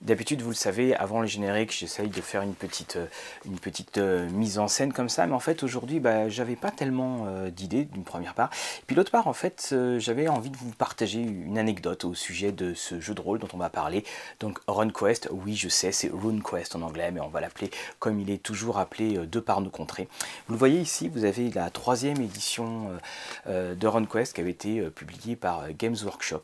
[0.00, 3.04] D'habitude, vous le savez, avant les génériques, j'essaye de faire une petite, euh,
[3.44, 6.70] une petite euh, mise en scène comme ça, mais en fait aujourd'hui, bah, j'avais pas
[6.70, 8.48] tellement euh, d'idées d'une première part.
[8.78, 12.50] Et puis l'autre part, en fait, j'avais envie de vous partager une anecdote au sujet
[12.50, 14.02] de ce jeu de rôle dont on va parler.
[14.40, 18.30] Donc RunQuest, oui, je sais, c'est RuneQuest en anglais, mais on va l'appeler comme il
[18.30, 20.08] est toujours appelé de par nos contrées.
[20.46, 22.88] Vous le voyez ici, vous avez la troisième édition
[23.46, 26.42] de RunQuest qui avait été publiée par Games Workshop.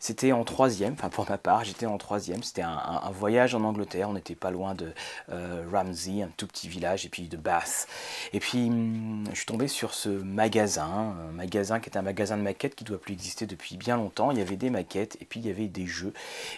[0.00, 2.42] C'était en troisième, enfin pour ma part, j'étais en troisième.
[2.42, 4.08] C'était un, voyage en Angleterre.
[4.10, 4.92] On n'était pas loin de
[5.30, 7.88] euh, Ramsey, un tout petit village, et puis de Bath.
[8.32, 12.36] Et puis, hum, je suis tombé sur ce magasin, un magasin qui est un magasin
[12.36, 14.30] de maquettes qui doit plus exister depuis bien longtemps.
[14.30, 16.12] Il y avait des maquettes, et puis il y avait des jeux,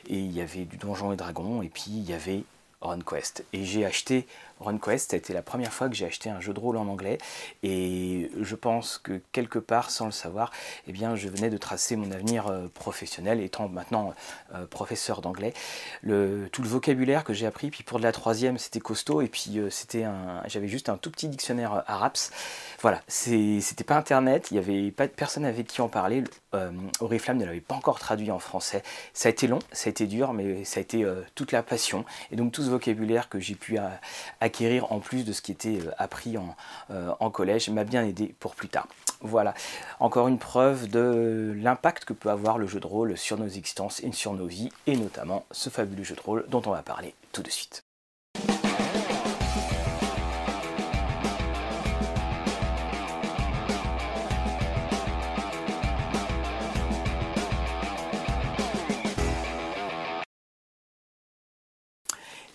[0.08, 2.44] et il y avait du Donjon et Dragon, et puis il y avait
[2.80, 3.44] RunQuest.
[3.52, 4.26] Et j'ai acheté
[4.60, 6.88] RunQuest, ça a été la première fois que j'ai acheté un jeu de rôle en
[6.88, 7.18] anglais
[7.62, 10.50] et je pense que quelque part, sans le savoir,
[10.86, 14.14] eh bien, je venais de tracer mon avenir euh, professionnel, étant maintenant
[14.54, 15.52] euh, professeur d'anglais.
[16.02, 19.58] Tout le vocabulaire que j'ai appris, puis pour de la troisième, c'était costaud et puis
[19.58, 22.12] euh, c'était un, j'avais juste un tout petit dictionnaire arabe.
[22.80, 26.24] Voilà, c'était pas internet, il y avait pas de personne avec qui en parler.
[27.00, 28.82] Oriflamme ne l'avait pas encore traduit en français.
[29.12, 32.04] Ça a été long, ça a été dur, mais ça a été toute la passion.
[32.30, 33.78] Et donc tout ce vocabulaire que j'ai pu
[34.48, 36.36] acquérir en plus de ce qui était euh, appris
[36.90, 38.88] euh, en, collège m'a bien aidé pour plus tard.
[39.20, 39.52] Voilà,
[40.00, 44.02] encore une preuve de l'impact que peut avoir le jeu de rôle sur nos existences
[44.02, 47.14] et sur nos vies, et notamment ce fabuleux jeu de rôle dont on va parler
[47.32, 47.82] tout de suite.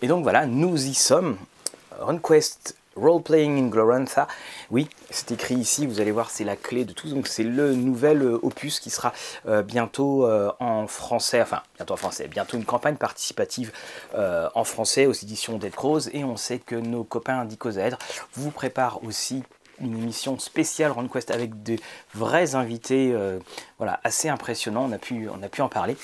[0.01, 1.37] Et donc voilà, nous y sommes.
[2.03, 4.27] RunQuest Role Playing in Glorantha.
[4.71, 7.09] Oui, c'est écrit ici, vous allez voir, c'est la clé de tout.
[7.09, 9.13] Donc c'est le nouvel euh, opus qui sera
[9.47, 13.71] euh, bientôt euh, en français, enfin bientôt en français, bientôt une campagne participative
[14.15, 16.09] en français aux éditions Dead Crows.
[16.13, 17.97] Et on sait que nos copains d'Icosaèdre
[18.33, 19.43] vous préparent aussi
[19.79, 21.77] une émission spéciale RunQuest avec de
[22.13, 23.15] vrais invités
[23.77, 24.89] voilà, assez impressionnants.
[24.91, 25.97] On pu, on a pu en parler.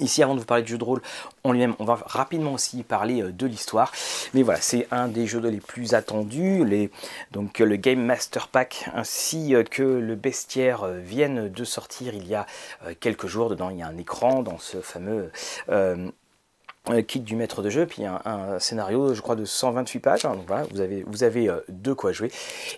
[0.00, 1.00] Ici, avant de vous parler du jeu de rôle
[1.44, 3.92] on va rapidement aussi parler euh, de l'histoire.
[4.34, 6.90] Mais voilà, c'est un des jeux les plus attendus.
[7.30, 12.26] Donc le Game Master Pack ainsi euh, que le bestiaire euh, viennent de sortir il
[12.26, 12.46] y a
[12.98, 13.48] quelques jours.
[13.48, 15.30] Dedans, il y a un écran dans ce fameux
[17.06, 20.24] kit du maître de jeu, puis un, scénario, je crois, de 128 pages.
[20.24, 22.30] Hein, donc voilà, vous avez, vous avez euh, de quoi jouer.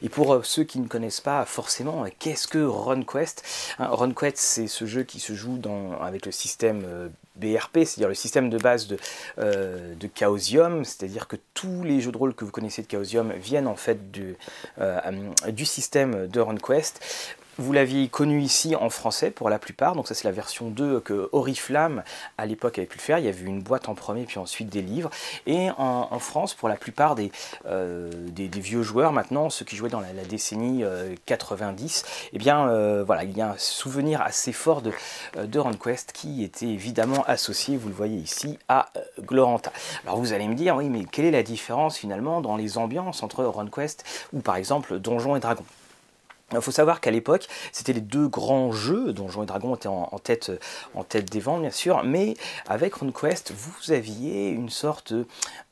[0.03, 3.45] Et pour euh, ceux qui ne connaissent pas forcément, euh, qu'est-ce que RunQuest
[3.79, 5.59] hein, RunQuest, c'est ce jeu qui se joue
[6.01, 8.97] avec le système BRP, c'est-à-dire le système de base de,
[9.39, 13.67] de Chaosium, c'est-à-dire que tous les jeux de rôle que vous connaissez de Chaosium viennent
[13.67, 14.37] en fait du,
[15.49, 17.01] du système de RunQuest.
[17.61, 21.01] Vous l'aviez connu ici en français pour la plupart, donc ça c'est la version 2
[21.01, 22.05] que Oriflamme
[22.37, 23.19] à l'époque avait pu le faire.
[23.19, 25.11] Il y avait une boîte en premier puis ensuite des livres.
[25.47, 27.17] Et en, France, pour la plupart
[27.67, 30.85] euh, des, vieux joueurs maintenant, ceux qui jouaient dans la, décennie
[31.27, 34.93] 90, euh, eh bien euh, voilà, il y a un souvenir assez fort de,
[35.43, 39.73] de RunQuest qui était évidemment associé, vous le voyez ici, à Gloranta.
[40.05, 43.25] Alors vous allez me dire, oui mais quelle est la différence finalement dans les ambiances
[43.25, 45.65] entre RunQuest ou par exemple Donjons et Dragons?
[46.53, 50.19] Il faut savoir qu'à l'époque, c'était les deux grands jeux, Donjons et Dragons étaient en,
[50.23, 50.51] tête,
[50.95, 52.35] en tête des ventes bien sûr, mais
[52.67, 55.13] avec RunQuest, vous aviez une sorte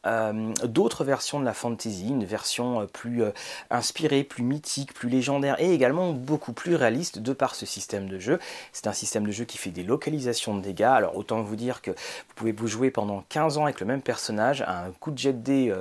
[0.07, 3.31] euh, d'autres versions de la fantasy, une version euh, plus euh,
[3.71, 8.19] inspirée, plus mythique, plus légendaire et également beaucoup plus réaliste de par ce système de
[8.19, 8.39] jeu.
[8.73, 11.83] C'est un système de jeu qui fait des localisations de dégâts, alors autant vous dire
[11.83, 15.19] que vous pouvez vous jouer pendant 15 ans avec le même personnage, un coup de
[15.19, 15.75] jet de dé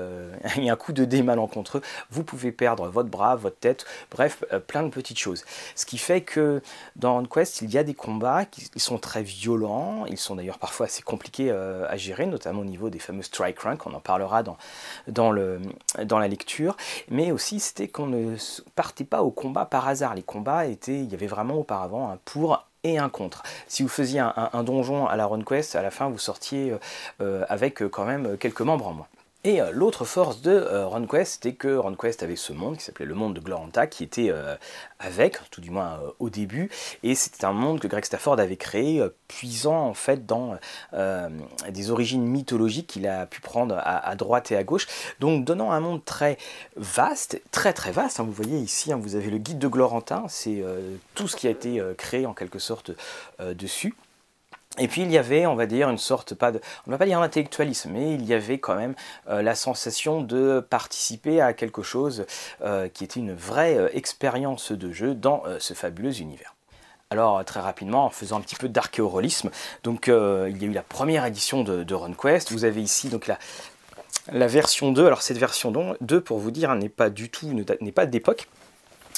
[0.58, 4.84] et un coup de dé malencontreux, vous pouvez perdre votre bras, votre tête, bref, plein
[4.84, 5.46] de petites choses.
[5.76, 6.62] Ce qui fait que
[6.96, 10.88] dans Quest, il y a des combats qui sont très violents, ils sont d'ailleurs parfois
[10.88, 14.44] assez compliqués à gérer, notamment au niveau des fameux strike rank, on en parle parlera
[15.08, 15.60] dans, le,
[16.06, 16.78] dans la lecture,
[17.10, 18.38] mais aussi c'était qu'on ne
[18.76, 20.16] partait pas au combat par hasard.
[20.16, 23.44] Les combats étaient, il y avait vraiment auparavant un pour et un contre.
[23.68, 26.78] Si vous faisiez un, donjon à la RunQuest, à la fin vous sortiez euh,
[27.22, 29.08] euh, avec euh, quand même quelques membres en moins.
[29.46, 33.06] Et euh, l'autre force de euh, RunQuest, c'était que RunQuest avait ce monde qui s'appelait
[33.06, 34.56] le monde de Gloranta, qui était euh,
[34.98, 36.72] avec, tout du moins au début,
[37.04, 40.58] et c'était un monde que Greg Stafford avait créé, puisant en fait dans
[41.70, 44.88] des origines mythologiques qu'il a pu prendre à, droite et à gauche,
[45.20, 46.38] donc donnant un monde très
[46.76, 48.20] vaste, très très vaste.
[48.20, 48.24] Hein.
[48.24, 50.64] vous voyez ici, hein, vous avez le guide de Glorantin, c'est
[51.14, 52.92] tout ce qui a été créé en quelque sorte
[53.40, 53.94] dessus.
[54.78, 56.98] Et puis il y avait, on va dire, une sorte, pas de, on ne va
[56.98, 58.96] pas dire intellectualisme, mais il y avait quand même
[59.30, 62.26] euh, la sensation de participer à quelque chose
[62.62, 66.56] euh, qui était une vraie euh, expérience de jeu dans ce fabuleux univers.
[67.10, 69.50] alors très rapidement en faisant un petit peu d'archéorelisme.
[69.84, 72.52] Donc il y a eu la première édition de, de RunQuest.
[72.52, 73.38] Vous avez ici donc la,
[74.32, 75.06] la version 2.
[75.06, 78.48] Alors cette version 2, pour vous dire, n'est pas du tout, n'est pas d'époque.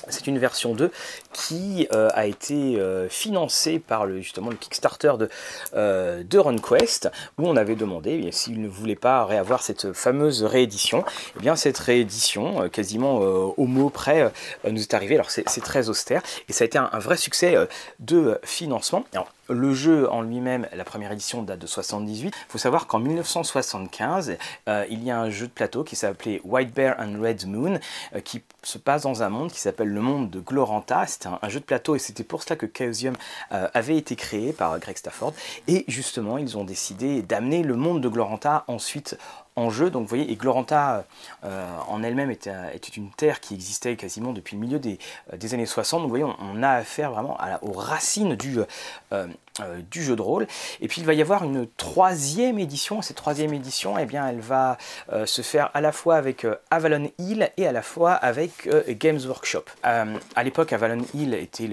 [0.10, 0.92] C'est une version 2
[1.34, 5.30] qui euh, a été euh, financée par le, justement le Kickstarter de,
[5.76, 10.44] euh, de RunQuest, où on avait demandé eh s'il ne voulait pas réavoir cette fameuse
[10.44, 11.04] réédition.
[11.36, 14.32] Eh bien cette réédition, quasiment au mot près,
[14.70, 15.16] nous est arrivée.
[15.16, 17.56] Alors c'est très austère et ça a été un, vrai succès
[18.00, 19.06] de financement.
[19.50, 22.28] Le jeu en lui-même, la première édition date de 78.
[22.28, 26.42] Il faut savoir qu'en 1975, euh, il y a un jeu de plateau qui s'appelait
[26.44, 27.80] White Bear and Red Moon,
[28.16, 31.06] euh, qui se passe dans un monde qui s'appelle le monde de Gloranta.
[31.08, 33.16] C'était un, jeu de plateau et c'était pour cela que Chaosium
[33.52, 35.34] euh, avait été créé par Greg Stafford.
[35.68, 39.18] Et justement, ils ont décidé d'amener le monde de Gloranta ensuite
[39.58, 39.90] en jeu.
[39.90, 41.06] Donc vous voyez, et Gloranta
[41.44, 42.52] en elle-même était,
[42.96, 45.00] une terre qui existait quasiment depuis le milieu des,
[45.54, 46.02] années 60.
[46.02, 48.60] Donc vous voyez, on, a affaire vraiment aux racines du,
[49.62, 50.48] euh, du jeu de rôle.
[50.82, 53.02] Et puis il va y avoir une troisième édition.
[53.02, 54.78] Cette troisième édition, eh bien, elle va
[55.12, 58.70] euh, se faire à la fois avec euh, Avalon Hill et à la fois avec
[59.00, 59.66] Games Workshop.
[59.84, 61.68] à l'époque, Avalon Hill était,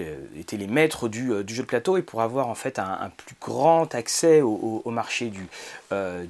[0.57, 4.41] les maîtres du, jeu de plateau et pour avoir en fait un, plus grand accès
[4.41, 5.47] au, marché du,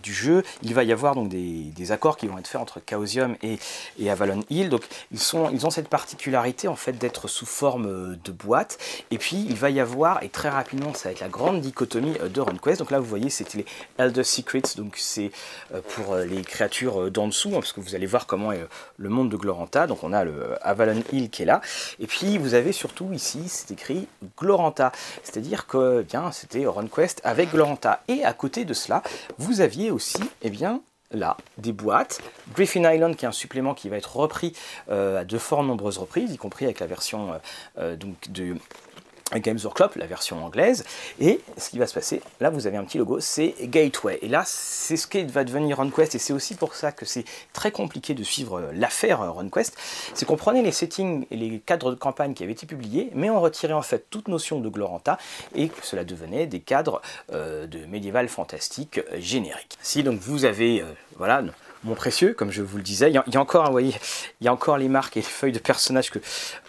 [0.02, 3.36] du, jeu, il va y avoir donc des, accords qui vont être faits entre Chaosium
[3.44, 3.60] et,
[4.00, 4.70] et Avalon Hill.
[4.70, 8.78] Donc ils, sont, ils ont cette particularité en fait d'être sous forme de boîte.
[9.12, 12.16] Et puis il va y avoir, et très rapidement, ça va être la grande dichotomie
[12.22, 12.80] euh, de RunQuest.
[12.80, 13.66] Donc là, vous voyez, c'était les
[13.98, 15.32] Elder Secrets, donc c'est
[15.74, 18.66] euh, pour euh, les créatures d'en dessous, hein, parce que vous allez voir comment est
[18.98, 19.88] le monde de Gloranta.
[19.88, 21.62] Donc on a le Avalon Hill qui est là.
[22.00, 24.08] Et puis vous avez surtout ici, c'est écrit
[24.38, 24.92] Gloranta.
[25.24, 28.02] C'est-à-dire que bien, c'était RunQuest avec Gloranta.
[28.08, 29.04] Et à côté de cela,
[29.38, 30.82] vous aviez aussi, eh bien,
[31.12, 32.22] là des boîtes.
[32.54, 34.54] Griffin Island qui est un supplément qui va être repris
[34.90, 37.40] à de fort nombreuses reprises, y compris avec la version
[37.78, 38.56] donc de
[39.34, 40.84] Games Workshop, la version anglaise.
[41.20, 44.20] Et ce qui va se passer, là vous avez un petit logo, c'est Gateway.
[44.22, 46.16] Et là, c'est ce qui va devenir RunQuest.
[46.16, 49.76] Et c'est aussi pour ça que c'est très compliqué de suivre l'affaire RunQuest.
[50.14, 53.30] C'est qu'on prenait les settings et les cadres de campagne qui avaient été publiés, mais
[53.30, 55.18] on retirait en fait toute notion de Gloranta
[55.56, 57.02] et que cela devenait des cadres
[57.34, 59.78] euh, de médiéval fantastique génériques.
[59.82, 60.86] Si donc vous avez, euh,
[61.18, 61.44] voilà,
[61.86, 63.10] mon précieux, comme je vous le disais.
[63.10, 63.94] Il y a, encore, vous voyez,
[64.42, 66.20] il encore les marques et les feuilles de personnages que,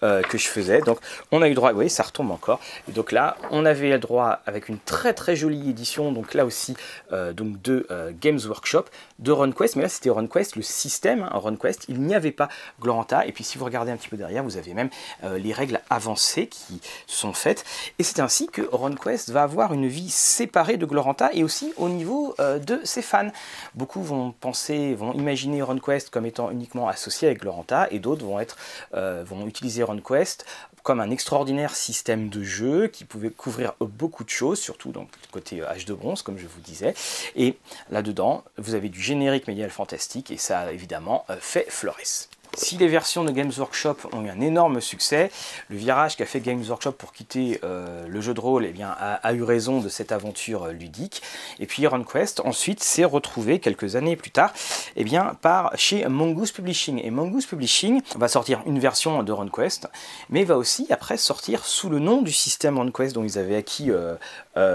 [0.03, 0.81] euh, que je faisais.
[0.81, 0.99] Donc,
[1.33, 2.61] on a eu droit, vous voyez, ça retombe encore.
[2.89, 6.77] Donc là, on avait le droit avec une très très jolie édition, donc là aussi,
[7.13, 8.85] euh, donc de euh, Games Workshop,
[9.19, 9.77] de RunQuest.
[9.77, 11.87] Mais là, c'était RunQuest, le système hein, RunQuest.
[11.89, 12.49] Il n'y avait pas
[12.81, 13.27] Gloranta.
[13.27, 14.91] Et puis, si vous regardez un petit peu derrière, vous avez même
[15.23, 17.65] les règles avancées qui sont faites.
[17.99, 21.89] Et c'est ainsi que RunQuest va avoir une vie séparée de Gloranta et aussi au
[21.89, 23.31] niveau de ses fans.
[23.75, 28.41] Beaucoup vont penser, vont imaginer RunQuest comme étant uniquement associé avec Gloranta et d'autres vont,
[28.41, 28.57] être,
[28.95, 30.45] euh, vont utiliser RunQuest
[30.87, 35.01] comme un extraordinaire système de jeu qui pouvait couvrir beaucoup de choses, surtout le
[35.33, 36.95] côté âge de bronze, comme je vous disais.
[37.35, 37.57] Et
[37.91, 42.29] là-dedans, vous avez du générique médial fantastique et ça évidemment euh, fait florès.
[42.55, 45.31] Si les versions de Games Workshop ont eu un énorme succès,
[45.69, 49.33] le virage qu'a fait Games Workshop pour quitter euh, le jeu de rôle eh a,
[49.33, 51.23] eu raison de cette aventure euh, ludique.
[51.59, 54.53] Et puis RunQuest ensuite s'est retrouvé quelques années plus tard
[54.97, 57.01] eh bien, par chez Mongoose Publishing.
[57.05, 59.89] Et Mongoose Publishing va sortir une version de RunQuest,
[60.31, 63.91] mais va aussi après sortir sous le nom du système RunQuest dont ils avaient acquis
[63.91, 64.17] euh,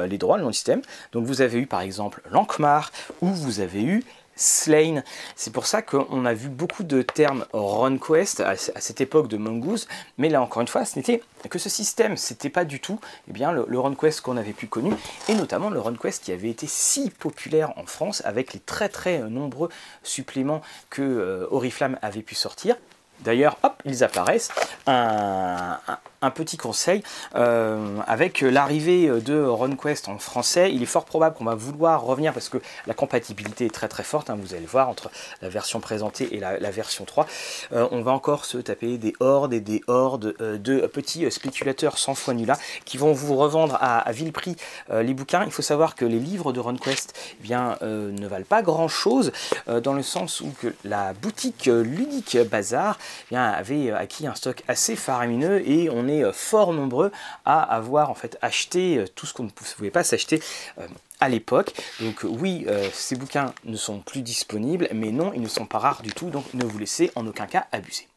[0.08, 0.82] les droits, le nom du système.
[1.12, 2.92] Donc vous avez eu par exemple Lankmar,
[3.22, 4.04] ou vous avez eu
[4.36, 5.04] Slain.
[5.36, 9.88] C'est pour ça qu'on a vu beaucoup de termes RunQuest à, cette époque de Mongoose,
[10.18, 13.34] mais là encore une fois, ce n'était que ce système, c'était pas du tout eh
[13.34, 14.94] bien, le, RunQuest qu'on avait pu connu,
[15.28, 19.20] et notamment le RunQuest qui avait été si populaire en France avec les très très
[19.20, 19.70] nombreux
[20.04, 22.76] suppléments que euh, Oriflamme avait pu sortir.
[23.22, 24.50] D'ailleurs, hop, ils apparaissent.
[26.30, 27.02] Petit conseil,
[27.36, 32.32] euh, avec l'arrivée de RunQuest en français, il est fort probable qu'on va vouloir revenir
[32.32, 35.10] parce que la compatibilité est très très forte, hein, vous allez le voir, entre
[35.42, 37.26] la version présentée et la, version 3.
[37.74, 41.98] Euh, on va encore se taper des hordes et des hordes euh, de petits spéculateurs
[41.98, 44.56] sans foi nulla qui vont vous revendre à, vil prix
[44.92, 45.44] les bouquins.
[45.46, 49.32] Il faut savoir que les livres de RunQuest eh bien, ne valent pas grand chose
[49.68, 54.64] dans le sens où que la boutique ludique Bazar eh bien, avait acquis un stock
[54.68, 57.12] assez faramineux et on est euh, fort nombreux
[57.46, 60.42] à avoir en fait acheté euh, tout ce qu'on ne pouvait pas s'acheter
[60.80, 60.88] euh,
[61.20, 61.74] à l'époque.
[62.00, 66.02] Donc oui, ces bouquins ne sont plus disponibles, mais non, ils ne sont pas rares
[66.02, 68.08] du tout, donc ne vous laissez en aucun cas abuser.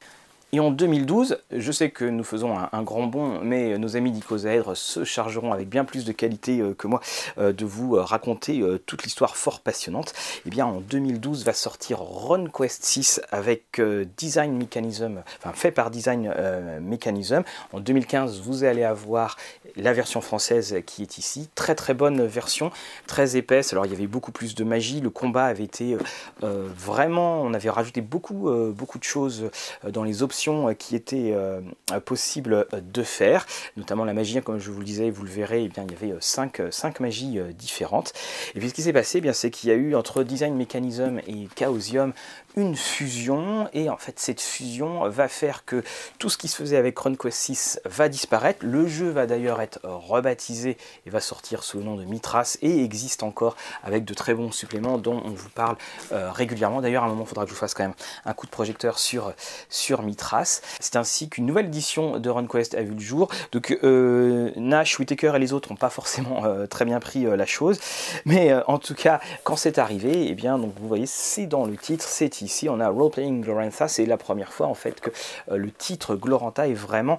[0.55, 4.77] Et en 2012, je sais que nous faisons un, grand bond, mais nos amis d'Icosaèdre
[4.77, 7.01] se chargeront avec bien plus de qualité euh, que moi
[7.39, 10.11] euh, de vous euh, raconter toute l'histoire fort passionnante.
[10.11, 13.83] Et eh bien en 2012 va sortir RunQuest 6 avec
[14.17, 16.33] Design Mechanism, enfin fait par Design
[16.81, 17.43] Mechanism.
[17.73, 19.37] En 2015, vous allez avoir
[19.77, 21.49] la version française qui est ici.
[21.55, 22.71] Très très bonne version,
[23.07, 23.73] très épaisse.
[23.73, 25.01] Alors il y avait beaucoup plus de magie.
[25.01, 25.97] Le combat avait été
[26.41, 29.51] vraiment, on avait rajouté beaucoup, beaucoup de choses
[29.91, 31.61] dans les options euh, qui étaient euh,
[32.05, 35.81] possibles de faire, notamment la magie, comme je vous le disais, vous le verrez, eh
[35.81, 38.13] il y avait 5, euh, cinq magies différentes.
[38.55, 41.21] Et puis ce qui s'est passé, eh c'est qu'il y a eu entre Design Mechanism
[41.27, 42.13] et Chaosium
[42.57, 45.83] une fusion et en fait cette fusion va faire que
[46.19, 48.65] tout ce qui se faisait avec RunQuest 6 va disparaître.
[48.65, 53.23] Le jeu va d'ailleurs rebaptisé et va sortir sous le nom de Mitras et existe
[53.23, 55.77] encore avec de très bons suppléments dont on vous parle
[56.11, 56.81] régulièrement.
[56.81, 57.95] D'ailleurs à un moment il faudra que je vous fasse quand même
[58.25, 59.33] un coup de projecteur sur,
[59.69, 63.29] sur Mitras c'est ainsi qu'une nouvelle édition de RunQuest a vu le jour.
[63.53, 67.37] Donc euh, Nash, Whitaker et les autres n'ont pas forcément euh, très bien pris euh,
[67.37, 67.79] la chose.
[68.25, 71.65] Mais en tout cas, quand c'est arrivé, et eh bien, donc vous voyez, c'est dans
[71.65, 72.69] le titre, c'est ici.
[72.69, 73.89] On a Role Playing Glorantha.
[73.89, 75.11] C'est la première fois en fait que
[75.51, 77.19] le titre Glorantha est vraiment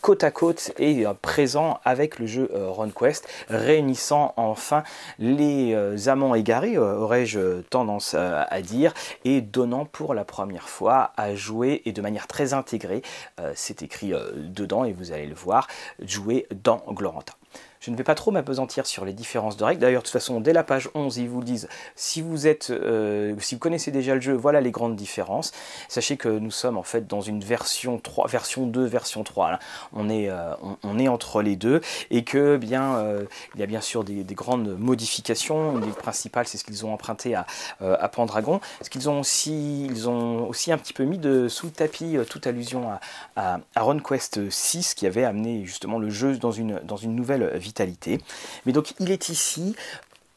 [0.00, 4.82] côte à côte et présent avec le jeu RunQuest, réunissant enfin
[5.18, 5.74] les
[6.08, 11.92] amants égarés, aurais-je tendance à dire, et donnant pour la première fois à jouer et
[11.92, 13.02] de manière très intégrée,
[13.40, 15.68] euh, c'est écrit euh, dedans et vous allez le voir,
[16.00, 17.34] jouer dans Gloranta.
[17.80, 19.80] Je ne vais pas trop m'apesantir sur les différences de règles.
[19.80, 23.34] D'ailleurs, de toute façon, dès la page 11, ils vous disent si vous êtes, euh,
[23.40, 25.52] si vous connaissez déjà le jeu, voilà les grandes différences.
[25.88, 29.58] Sachez que nous sommes en fait dans une version 3, version 2, version 3.
[29.92, 31.80] On, est, euh, on, est entre les deux
[32.10, 35.74] et que bien, euh, il y a bien sûr des, grandes modifications.
[35.74, 37.46] Une des principales, c'est ce qu'ils ont emprunté à,
[37.80, 38.60] à Pendragon.
[38.82, 42.16] Ce qu'ils ont aussi, ils ont aussi un petit peu mis de sous le tapis
[42.28, 43.00] toute allusion à,
[43.36, 47.58] à, à RunQuest 6 qui avait amené justement le jeu dans une, dans une nouvelle
[47.66, 48.20] vitalité.
[48.64, 49.74] Mais donc il est ici,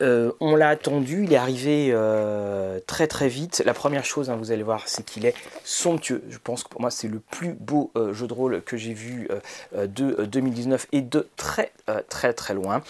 [0.01, 3.61] euh, on l'a attendu, il est arrivé euh, très très vite.
[3.65, 6.23] La première chose, hein, vous allez voir, c'est qu'il est somptueux.
[6.29, 8.93] Je pense que pour moi, c'est le plus beau euh, jeu de rôle que j'ai
[8.93, 9.27] vu
[9.75, 11.71] de 2019 et de très
[12.07, 12.81] très très loin.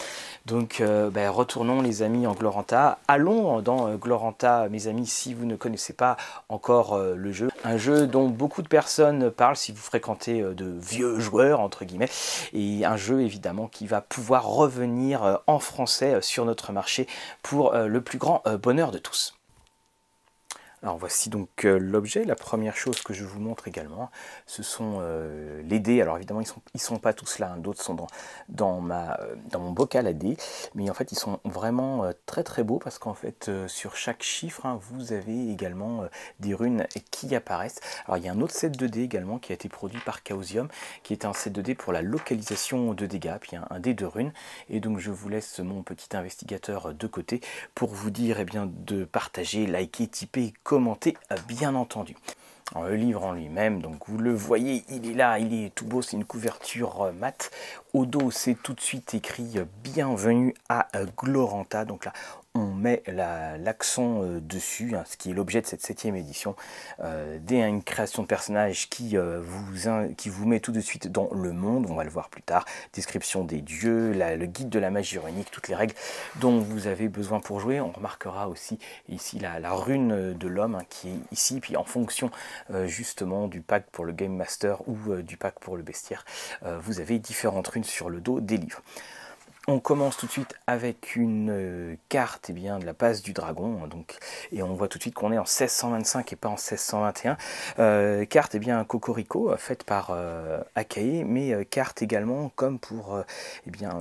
[0.46, 2.98] Donc, ben, retournons les amis en Gloranta.
[3.08, 6.16] Allons dans Gloranta, mes amis, si vous ne connaissez pas
[6.48, 7.48] encore le jeu.
[7.64, 12.08] Un jeu dont beaucoup de personnes parlent si vous fréquentez de vieux joueurs, entre guillemets.
[12.52, 16.99] Et un jeu évidemment qui va pouvoir revenir en français sur notre marché
[17.42, 19.39] pour euh, le plus grand euh, bonheur de tous.
[20.82, 22.24] Alors voici donc euh, l'objet.
[22.24, 24.10] La première chose que je vous montre également,
[24.46, 26.00] ce sont euh, les dés.
[26.00, 27.52] Alors évidemment, ils ne sont, pas tous là.
[27.52, 27.58] Hein.
[27.58, 28.06] D'autres sont dans,
[28.48, 30.38] dans, ma, euh, dans mon bocal à dés.
[30.74, 34.64] Mais en fait, ils sont vraiment très très beaux parce qu'en fait, sur chaque chiffre,
[34.64, 36.04] hein, vous avez également
[36.38, 37.80] des runes qui apparaissent.
[38.06, 40.20] Alors il y a un autre set de dés également qui a été produit par
[40.26, 40.68] Chaosium,
[41.02, 43.36] qui est un set de dés pour la localisation de dégâts.
[43.38, 44.32] Puis un, un dé de runes.
[44.70, 47.42] Et donc je vous laisse mon petit investigateur de côté
[47.74, 51.16] pour vous dire eh bien, de partager, liker, typer, commenter
[51.48, 52.14] bien entendu.
[52.76, 56.00] le livre en lui-même, donc vous le voyez, il est là, il est tout beau,
[56.00, 57.50] c'est une couverture euh, mate.
[57.92, 61.84] Au dos, c'est tout de suite écrit euh, Bienvenue à euh, Gloranta.
[61.84, 62.12] Donc là,
[62.54, 66.56] on met l'accent euh, dessus, hein, ce qui est l'objet de cette septième édition,
[67.00, 71.28] euh, une création de personnage qui, euh, vous, qui vous met tout de suite dans
[71.32, 74.90] le monde, on va le voir plus tard, description des dieux, le guide de la
[74.90, 75.94] magie ironique, toutes les règles
[76.40, 77.80] dont vous avez besoin pour jouer.
[77.80, 78.78] On remarquera aussi
[79.08, 82.30] ici la, rune de l'homme hein, qui est ici, puis en fonction
[82.86, 86.24] justement du pack pour le Game Master ou du pack pour le bestiaire,
[86.62, 88.82] vous avez différentes runes sur le dos des livres.
[89.68, 93.32] On commence tout de suite avec une euh, carte eh bien, de la passe du
[93.32, 94.18] dragon, donc,
[94.52, 97.36] et on voit tout de suite qu'on est en 1625 et pas en 1621.
[97.78, 100.60] Euh, carte eh bien, Cocorico, faite par euh,
[101.26, 103.22] mais carte également comme pour
[103.66, 103.98] eh bien,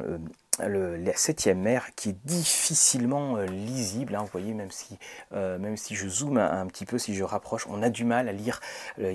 [0.60, 4.16] la septième mer qui est difficilement euh, lisible.
[4.16, 4.98] Hein, vous voyez, même si,
[5.34, 8.30] euh, même si je zoome un, petit peu, si je rapproche, on a du mal
[8.30, 8.60] à lire,
[9.00, 9.14] euh,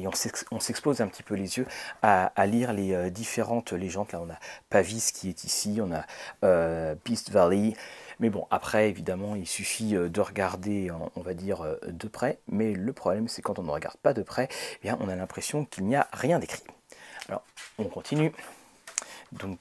[0.51, 1.67] on s'expose un petit peu les yeux
[2.03, 4.09] à, lire les différentes légendes.
[4.13, 4.39] Là, on a
[4.71, 7.75] Pavis qui est ici, on a Beast Valley.
[8.21, 12.39] Mais bon, après, évidemment, il suffit de regarder, on va dire, de près.
[12.49, 15.17] Mais le problème, c'est quand on ne regarde pas de près, eh bien, on a
[15.17, 16.63] l'impression qu'il n'y a rien d'écrit.
[17.29, 17.43] Alors,
[17.79, 18.33] on continue.
[19.33, 19.59] Donc,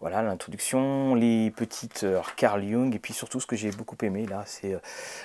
[0.00, 4.24] voilà l'introduction, les petites euh, Carl Jung, et puis surtout ce que j'ai beaucoup aimé
[4.26, 4.74] là, c'est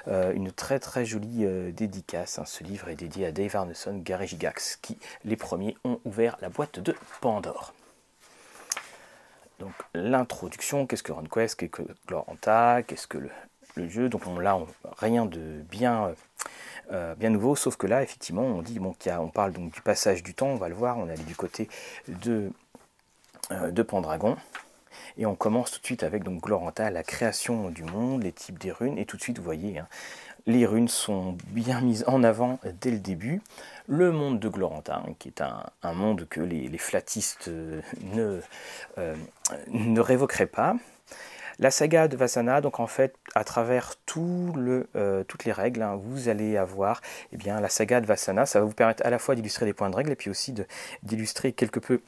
[0.09, 2.39] euh, une très très jolie euh, dédicace.
[2.39, 2.45] Hein.
[2.45, 6.49] Ce livre est dédié à Dave Arneson, Gary Gigax, qui les premiers ont ouvert la
[6.49, 7.73] boîte de Pandore.
[9.59, 14.09] Donc l'introduction, qu'est-ce que RunQuest, qu'est-ce que Gloranta, qu'est-ce que le, jeu?
[14.09, 14.59] Donc on, là,
[14.97, 16.13] rien de bien
[17.21, 20.47] nouveau, sauf que là, effectivement, on dit bon, on parle donc du passage du temps,
[20.47, 21.69] on va le voir, on est du côté
[22.09, 22.51] de,
[23.49, 24.35] de Pendragon.
[25.17, 28.59] Et on commence tout de suite avec donc Gloranta, la création du monde, les types
[28.59, 29.87] des runes, et tout de suite, vous voyez, hein,
[30.47, 33.41] les runes sont bien mises en avant dès le début.
[33.87, 38.41] Le monde de Gloranta, hein, qui est un, monde que les, flatistes euh, ne,
[38.97, 39.15] euh,
[39.69, 40.75] ne révoqueraient pas.
[41.57, 46.27] La saga de Vasana, donc en fait, à travers euh, toutes les règles, hein, vous
[46.27, 48.45] allez avoir eh bien, la saga de Vasana.
[48.45, 50.53] Ça va vous permettre à la fois d'illustrer des points de règle et puis aussi
[51.03, 52.01] d'illustrer quelque peu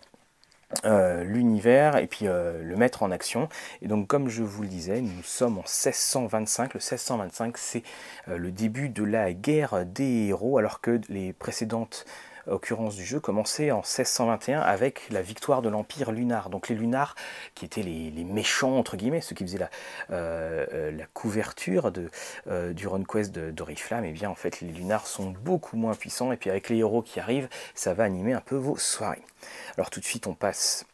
[0.83, 3.47] euh, l'univers et puis euh, le mettre en action.
[3.81, 6.73] Et donc comme je vous le disais, nous sommes en 1625.
[6.73, 7.83] Le 1625 c'est
[8.27, 12.05] euh, le début de la guerre des héros alors que les précédentes
[12.47, 16.49] occurrence du jeu commençait en 1621 avec la victoire de l'Empire lunar.
[16.49, 17.15] Donc les lunars,
[17.55, 19.69] qui étaient les, méchants, entre guillemets, ceux qui faisaient la,
[20.11, 22.09] euh, couverture de,
[22.47, 26.31] euh, du RunQuest d'Oriflamme, et eh bien en fait les lunars sont beaucoup moins puissants.
[26.31, 29.23] Et puis avec les héros qui arrivent, ça va animer un peu vos soirées.
[29.77, 30.85] Alors tout de suite, on passe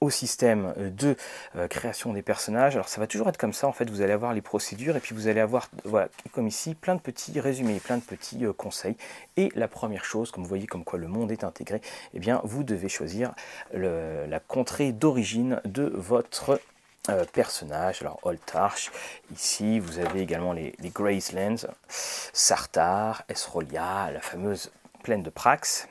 [0.00, 1.16] au système de
[1.56, 2.74] euh, création des personnages.
[2.74, 5.00] Alors ça va toujours être comme ça, en fait, vous allez avoir les procédures et
[5.00, 8.52] puis vous allez avoir, voilà, comme ici, plein de petits résumés, plein de petits euh,
[8.52, 8.96] conseils.
[9.36, 11.80] Et la première chose, comme vous voyez comme quoi le monde est intégré,
[12.14, 13.34] eh bien vous devez choisir
[13.72, 16.60] la contrée d'origine de votre
[17.08, 18.02] euh, personnage.
[18.02, 18.90] Alors Oltarch,
[19.32, 24.70] ici vous avez également les, les Gracelands, Sartar, Esrolia, la fameuse
[25.02, 25.88] plaine de Prax.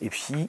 [0.00, 0.48] Et puis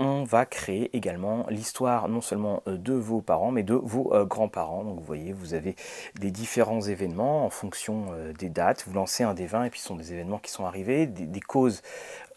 [0.00, 4.24] on va créer également l'histoire non seulement euh, de vos parents, mais de vos euh,
[4.24, 4.82] grands-parents.
[4.82, 5.76] Donc vous voyez, vous avez
[6.18, 8.84] des différents événements en fonction euh, des dates.
[8.86, 11.40] Vous lancez un des 20 et puis ce sont des événements qui sont arrivés, des,
[11.40, 11.82] causes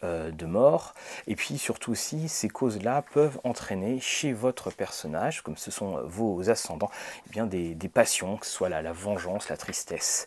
[0.02, 0.92] de mort.
[1.26, 6.50] Et puis surtout aussi, ces causes-là peuvent entraîner chez votre personnage, comme ce sont vos
[6.50, 6.90] ascendants,
[7.26, 10.26] eh bien des, passions, que ce soit la, la vengeance, la tristesse,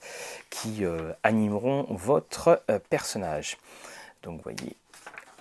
[0.49, 0.83] qui
[1.21, 3.57] animeront votre personnage.
[4.23, 4.75] Donc vous voyez,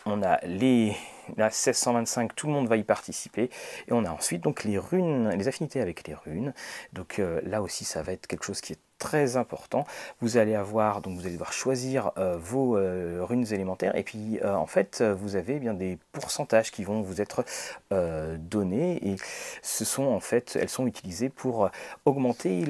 [0.04, 0.94] on a les
[1.36, 3.50] là 1625 tout le monde va y participer.
[3.88, 6.52] Et on a ensuite donc les runes les affinités avec les runes.
[6.92, 9.84] Donc euh, là aussi ça va être quelque chose qui est très important.
[10.22, 13.94] Vous allez avoir donc vous allez devoir choisir euh, vos euh, runes élémentaires.
[13.96, 17.44] Et puis en fait vous avez bien des pourcentages qui vont vous être
[17.90, 19.06] donnés.
[19.06, 19.16] Et
[19.62, 21.70] ce sont en fait elles sont utilisées pour
[22.04, 22.64] augmenter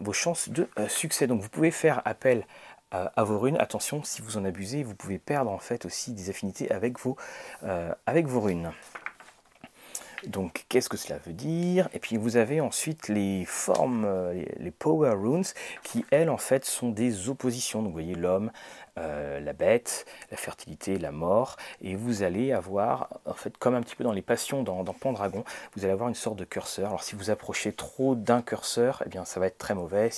[0.00, 1.26] vos chances de succès.
[1.26, 2.69] Donc vous pouvez faire appel à,
[3.16, 3.56] vos runes.
[3.58, 7.16] Attention, si vous en abusez, vous pouvez perdre en fait aussi des affinités avec vos,
[7.64, 8.72] euh, avec vos runes.
[10.26, 11.88] Donc, qu'est-ce que cela veut dire?
[11.94, 15.44] Et puis, vous avez ensuite les formes, euh, les Power Runes,
[15.82, 17.80] qui, elles, en fait, sont des oppositions.
[17.80, 18.50] Donc, vous voyez l'homme,
[19.00, 23.80] euh, la bête, la fertilité, la mort, et vous allez avoir, en fait, comme un
[23.80, 26.88] petit peu dans les passions dans, Pendragon, vous allez avoir une sorte de curseur.
[26.88, 30.10] Alors si vous approchez trop d'un curseur, eh bien ça va être très mauvais,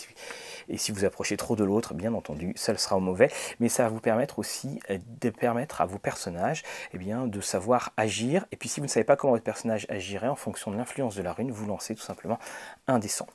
[0.68, 3.88] et si vous approchez trop de l'autre, bien entendu, ça sera mauvais, mais ça va
[3.90, 6.62] vous permettre aussi euh, de permettre à vos personnages
[6.94, 9.86] eh bien, de savoir agir, et puis si vous ne savez pas comment votre personnage
[9.88, 12.38] agirait en fonction de l'influence de la rune, vous lancez tout simplement
[12.86, 13.26] un dessin.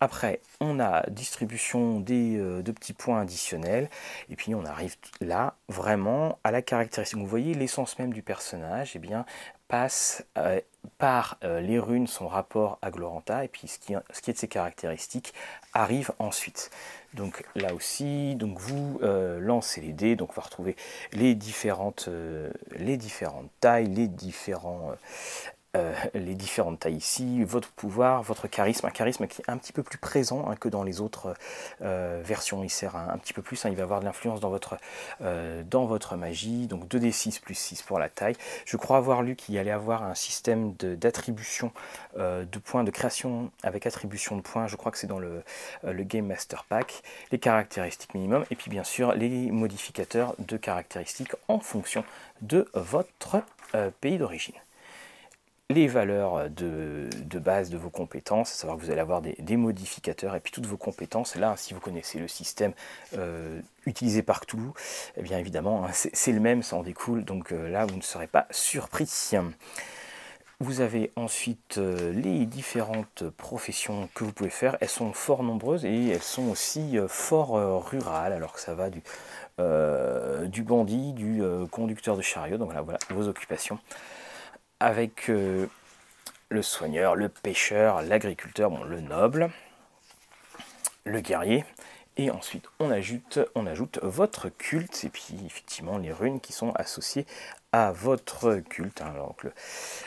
[0.00, 3.88] Après, on a distribution des, euh, de petits points additionnels.
[4.28, 7.18] Et puis, on arrive là vraiment à la caractéristique.
[7.18, 9.24] Vous voyez, l'essence même du personnage eh bien,
[9.68, 10.60] passe euh,
[10.98, 13.44] par euh, les runes, son rapport à Gloranta.
[13.44, 15.32] Et puis, ce qui, ce qui, est de ses caractéristiques
[15.72, 16.70] arrive ensuite.
[17.14, 18.98] Donc là aussi, donc vous
[19.38, 20.74] lancez les dés, donc on va retrouver
[21.12, 22.08] les différentes,
[22.72, 24.96] les différentes tailles, les différents
[25.76, 29.72] euh, les différentes tailles ici, votre pouvoir, votre charisme, un charisme qui est un petit
[29.72, 31.34] peu plus présent hein, que dans les autres
[31.82, 34.50] euh, versions, il sert un, petit peu plus, hein, il va avoir de l'influence dans,
[34.50, 34.76] votre
[35.22, 38.36] euh, dans votre magie, donc 2d6 plus 6 pour la taille.
[38.66, 41.72] Je crois avoir lu qu'il allait avoir un système d'attribution
[42.16, 45.42] de, points, de création avec attribution de points, je crois que c'est dans le,
[45.82, 51.32] le Game Master Pack, les caractéristiques minimum, et puis bien sûr les modificateurs de caractéristiques
[51.48, 52.04] en fonction
[52.42, 53.42] de votre
[54.00, 54.54] pays d'origine
[55.74, 57.08] les valeurs de,
[57.38, 60.66] base de vos compétences, à savoir que vous allez avoir des, modificateurs et puis toutes
[60.66, 61.36] vos compétences.
[61.36, 62.72] Là, si vous connaissez le système
[63.18, 64.70] euh, utilisé par Cthulhu,
[65.16, 68.02] eh bien évidemment, hein, c'est le même, ça en découle, donc euh, là, vous ne
[68.02, 69.08] serez pas surpris.
[70.60, 74.76] Vous avez ensuite euh, les différentes professions que vous pouvez faire.
[74.80, 80.62] Elles sont fort nombreuses et elles sont aussi fort rurales, alors que ça va du,
[80.62, 82.56] bandit, du conducteur de chariot.
[82.56, 83.78] Donc voilà vos occupations
[84.80, 85.66] avec euh,
[86.48, 89.50] le soigneur, le pêcheur, l'agriculteur, bon, le noble,
[91.04, 91.64] le guerrier.
[92.16, 96.72] Et ensuite, on ajoute, on ajoute votre culte, et puis effectivement les runes qui sont
[96.76, 97.26] associées
[97.72, 99.00] à votre culte.
[99.00, 99.10] Hein.
[99.12, 99.34] Alors,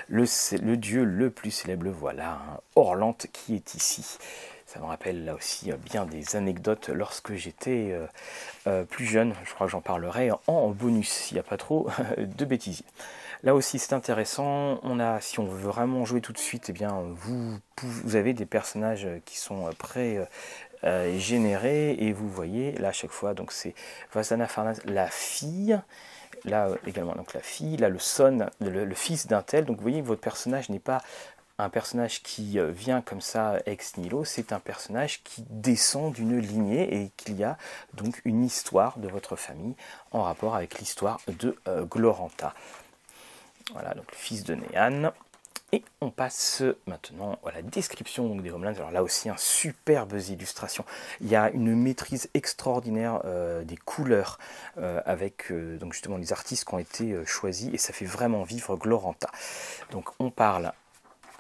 [0.08, 4.18] le, dieu le plus célèbre, voilà, hein, Orlante qui est ici.
[4.66, 7.98] Ça me rappelle là aussi bien des anecdotes lorsque j'étais
[8.90, 9.34] plus jeune.
[9.46, 12.84] Je crois que j'en parlerai en bonus s'il n'y a pas trop de bêtises.
[13.44, 14.80] Là aussi c'est intéressant.
[14.84, 17.60] On a, si on veut vraiment jouer tout de suite, eh bien vous,
[18.16, 20.28] avez des personnages qui sont prêts
[20.84, 23.74] euh, générés et vous voyez là à chaque fois donc c'est
[24.14, 25.80] Vasana Farnas la fille
[26.46, 30.04] là également donc la fille là le son le, fils d'un tel donc vous voyez
[30.04, 31.02] votre personnage n'est pas
[31.58, 36.38] un personnage qui euh, vient comme ça ex nihilo, c'est un personnage qui descend d'une
[36.38, 37.58] lignée et qu'il y a
[37.96, 39.74] donc une histoire de votre famille
[40.12, 42.54] en rapport avec l'histoire de euh, Gloranta.
[43.74, 45.12] Voilà, donc le fils de Néan.
[45.74, 48.76] Et on passe maintenant à la description des Homelands.
[48.78, 50.86] Alors là aussi, un superbes illustrations.
[51.20, 54.40] Il y a une maîtrise extraordinaire euh, des couleurs
[54.78, 58.44] euh, avec euh, donc justement les artistes qui ont été choisis et ça fait vraiment
[58.44, 59.30] vivre Gloranta.
[59.92, 60.72] Donc on parle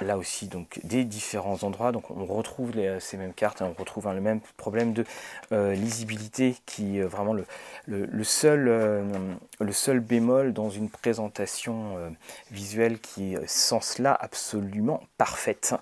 [0.01, 1.91] là aussi donc des différents endroits.
[1.91, 5.05] Donc on retrouve ces mêmes cartes, on retrouve le même problème de
[5.51, 12.09] euh, lisibilité qui est vraiment le, seul, euh, bémol dans une présentation euh,
[12.51, 15.75] visuelle qui est sans cela absolument parfaite.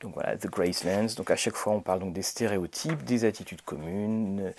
[0.00, 1.14] Donc voilà, The Gracelands.
[1.16, 4.52] Donc à chaque fois on parle donc des stéréotypes, des attitudes communes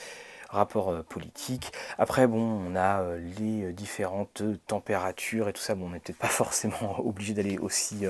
[0.51, 1.71] rapport euh, politique.
[1.97, 5.75] Après, bon, on a euh, les euh, différentes températures et tout ça.
[5.79, 8.05] On peut-être pas forcément obligé d'aller aussi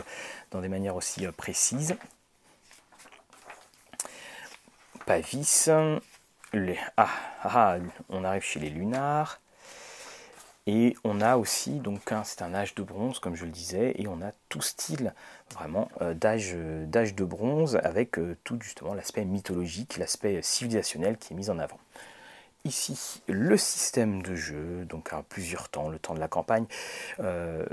[0.51, 1.95] dans des manières aussi précises.
[5.05, 5.69] Pavis.
[6.53, 7.07] Les, ah,
[7.43, 7.77] ah,
[8.09, 9.39] on arrive chez les lunars.
[10.67, 14.07] Et on a aussi, donc c'est un âge de bronze, comme je le disais, et
[14.07, 15.13] on a tout style
[15.51, 21.57] vraiment d'âge de bronze avec tout justement l'aspect mythologique, l'aspect civilisationnel qui est mis en
[21.57, 21.79] avant
[22.65, 26.65] ici le système de jeu, donc à plusieurs temps, le temps de la campagne,
[27.19, 27.65] euh,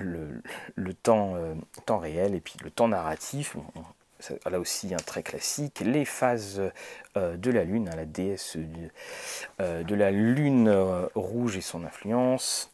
[0.00, 1.54] le, temps, euh,
[1.86, 3.56] temps, réel et puis le temps narratif.
[4.48, 6.62] Là aussi un très classique, les phases
[7.16, 8.56] euh, de la lune, hein, la déesse
[9.58, 10.72] de, la lune
[11.16, 12.70] rouge et son influence,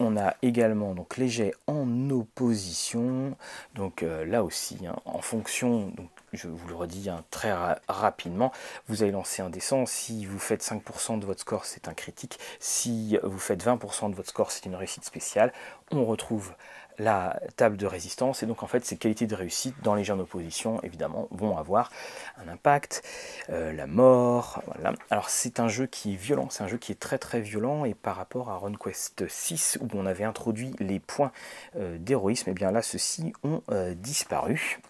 [0.00, 3.36] on a également donc les jets en opposition.
[3.76, 7.52] Donc là aussi, hein, en fonction donc, je vous le redis hein, très
[7.88, 8.52] rapidement,
[8.88, 9.84] vous allez lancer un dessin.
[9.86, 12.38] Si vous faites 5% de votre score, c'est un critique.
[12.60, 15.52] Si vous faites 20% de votre score, c'est une réussite spéciale.
[15.90, 16.52] On retrouve
[16.98, 20.14] la table de résistance et donc en fait ces qualités de réussite dans les jeux
[20.14, 21.90] en opposition évidemment vont avoir
[22.38, 23.02] un impact
[23.50, 24.92] euh, la mort voilà.
[25.10, 27.84] alors c'est un jeu qui est violent c'est un jeu qui est très très violent
[27.84, 31.32] et par rapport à RunQuest 6 où on avait introduit les points
[31.76, 34.80] euh, d'héroïsme et eh bien là ceux-ci ont euh, disparu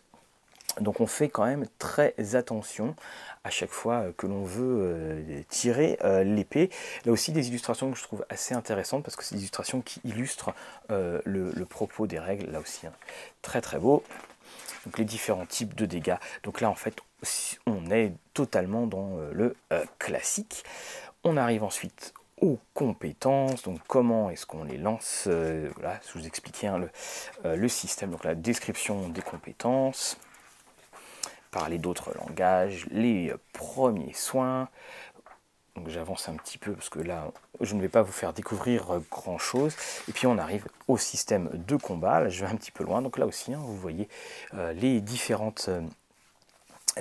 [0.81, 2.95] donc on fait quand même très attention
[3.45, 6.71] à chaque fois que l'on veut euh, tirer euh, l'épée.
[7.05, 10.01] Là aussi des illustrations que je trouve assez intéressantes parce que c'est des illustrations qui
[10.05, 10.55] illustrent
[10.91, 12.51] euh, le, propos des règles.
[12.51, 12.93] Là aussi, hein.
[13.43, 14.03] très très beau.
[14.87, 16.17] Donc les différents types de dégâts.
[16.43, 17.01] Donc là en fait
[17.67, 19.57] on est totalement dans le
[19.99, 20.63] classique.
[21.23, 26.67] On arrive ensuite aux compétences, donc comment est-ce qu'on les lance, voilà, je vous expliquais
[26.67, 26.87] hein,
[27.45, 30.19] le système, donc la description des compétences,
[31.55, 34.69] parler d'autres langages, les premiers soins.
[35.77, 39.01] Donc j'avance un petit peu parce que là, je ne vais pas vous faire découvrir
[39.11, 39.75] grand chose.
[40.09, 42.21] Et puis on arrive au système de combat.
[42.21, 43.03] Là, je vais un petit peu loin.
[43.03, 44.09] Donc là aussi, hein, vous voyez
[44.55, 45.81] euh, les différentes euh,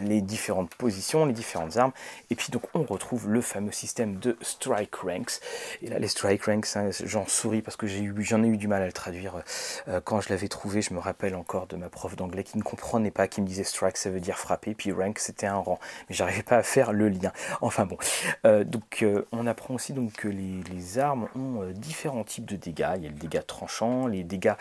[0.02, 1.92] les différentes positions, les différentes armes,
[2.30, 5.40] et puis donc on retrouve le fameux système de strike ranks.
[5.82, 8.82] Et là, les strike ranks, hein, j'en souris parce que j'en ai eu du mal
[8.82, 9.44] à le traduire
[9.88, 10.82] euh, quand je l'avais trouvé.
[10.82, 13.64] Je me rappelle encore de ma prof d'anglais qui ne comprenait pas, qui me disait
[13.64, 15.80] strike, ça veut dire frapper, puis rank, c'était un rang,
[16.10, 17.32] mais j'arrivais pas à faire le lien.
[17.62, 17.98] Enfin bon,
[18.46, 22.56] euh, donc euh, on apprend aussi donc que les, les armes ont différents types de
[22.56, 22.94] dégâts.
[22.98, 24.54] Il y a le dégât tranchant, les dégâts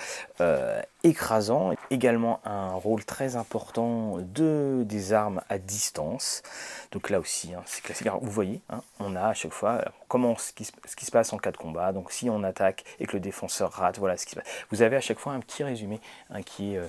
[1.05, 6.43] écrasants, également un rôle très important de des armes à distance.
[6.93, 8.09] Donc là aussi, hein, c'est classique.
[8.21, 11.53] vous voyez, hein, on a à chaque fois comment ce qui, se passe en cas
[11.53, 11.93] de combat.
[11.93, 14.49] Donc si on attaque et que le défenseur rate, voilà ce qui se passe.
[14.71, 16.81] Vous avez à chaque fois un petit résumé hein, qui est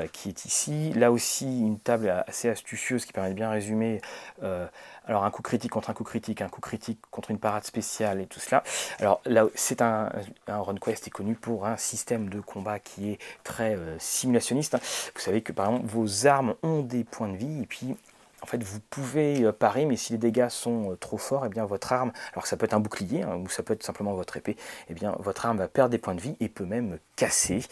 [0.00, 0.92] euh, qui est ici.
[0.94, 4.00] Là aussi, une table assez astucieuse qui permet de bien résumer
[4.42, 4.66] euh,
[5.06, 8.20] alors un coup critique contre un coup critique, un coup critique contre une parade spéciale
[8.20, 8.62] et tout cela.
[8.98, 10.10] Alors là, c'est un,
[10.46, 14.76] un RunQuest est connu pour un système de combat qui est très simulationniste.
[15.14, 17.96] Vous savez que par exemple, vos armes ont des points de vie et puis
[18.44, 21.48] en fait, vous pouvez euh, parer, mais si les dégâts sont euh, trop forts, eh
[21.48, 24.12] bien votre arme, alors ça peut être un bouclier, hein, ou ça peut être simplement
[24.12, 24.56] votre épée, et
[24.90, 27.64] eh bien votre arme va perdre des points de vie et peut même casser.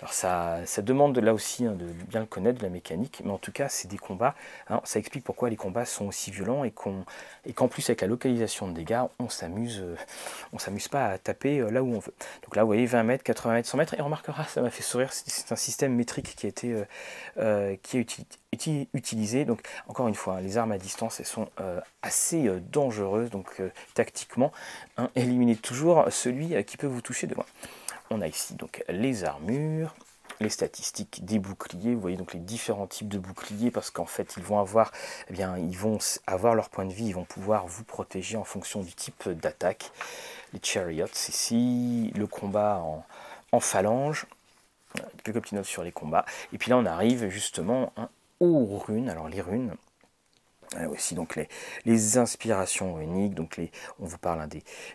[0.00, 3.30] Alors ça, ça demande là aussi hein, de bien le connaître, de la mécanique, mais
[3.30, 4.34] en tout cas, c'est des combats.
[4.68, 8.68] Hein, ça explique pourquoi les combats sont aussi violents et qu'en plus avec la localisation
[8.68, 9.96] de dégâts, on s'amuse, euh,
[10.52, 12.14] on s'amuse pas à taper là où on veut.
[12.42, 14.70] Donc là, vous voyez, 20 mètres, 80 mètres, 100 mètres, et on remarquera, ça m'a
[14.70, 16.84] fait sourire, c'est un système métrique qui a été,
[17.82, 19.44] qui est utiliser.
[19.44, 21.48] Donc, encore une fois, les armes à distance, elles sont
[22.02, 23.30] assez dangereuses.
[23.30, 23.62] Donc,
[23.94, 24.52] tactiquement,
[24.96, 27.46] hein, éliminez toujours celui qui peut vous toucher de loin.
[28.12, 29.94] On a ici donc les armures,
[30.40, 31.94] les statistiques des boucliers.
[31.94, 34.90] Vous voyez donc les différents types de boucliers parce qu'en fait ils vont avoir,
[35.28, 39.92] eh leur point de vie, ils vont pouvoir vous protéger en fonction du type d'attaque.
[40.52, 43.04] Les chariots ici, le combat en,
[43.52, 44.26] en phalange,
[45.22, 46.24] quelques petites notes sur les combats.
[46.52, 48.08] Et puis là on arrive justement hein,
[48.40, 49.08] aux runes.
[49.08, 49.76] Alors les runes,
[50.90, 51.36] aussi donc
[51.84, 54.48] les, inspirations uniques, donc les, on vous parle hein,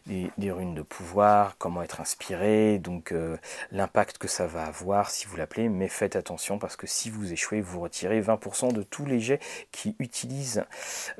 [0.06, 3.38] des, runes de pouvoir, comment être inspiré, donc euh,
[3.72, 7.34] l'impact que ça va avoir si vous l'appelez, mais faites attention parce que si vous
[7.34, 9.40] échouez, vous retirez 20% de tous les jets
[9.72, 10.66] qui utilisent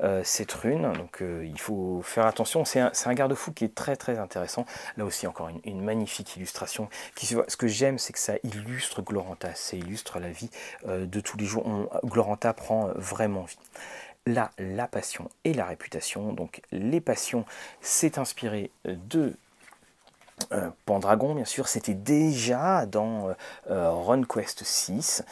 [0.00, 3.74] euh, cette rune, donc euh, il faut faire attention, c'est un, un garde-fou qui est
[3.74, 4.64] très très intéressant,
[4.96, 9.02] là aussi encore une, une magnifique illustration, qui, ce que j'aime c'est que ça illustre
[9.02, 10.50] Gloranta, ça illustre la vie
[10.86, 13.58] de tous les jours, on, Gloranta prend vraiment vie
[14.26, 16.32] là la passion et la réputation.
[16.32, 17.44] Donc les passions,
[17.80, 19.34] c'est inspiré de
[20.52, 23.34] euh, Pendragon, bien sûr, c'était déjà dans
[23.70, 25.24] euh, Run Quest 6.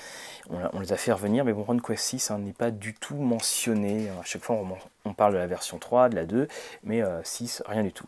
[0.50, 3.16] On, les a fait revenir, mais bon, Run Quest 6 hein, n'est pas du tout
[3.16, 4.08] mentionné.
[4.20, 4.56] À chaque fois,
[5.04, 6.48] on, parle de la version 3, de la 2,
[6.84, 8.06] mais 6, euh, rien du tout.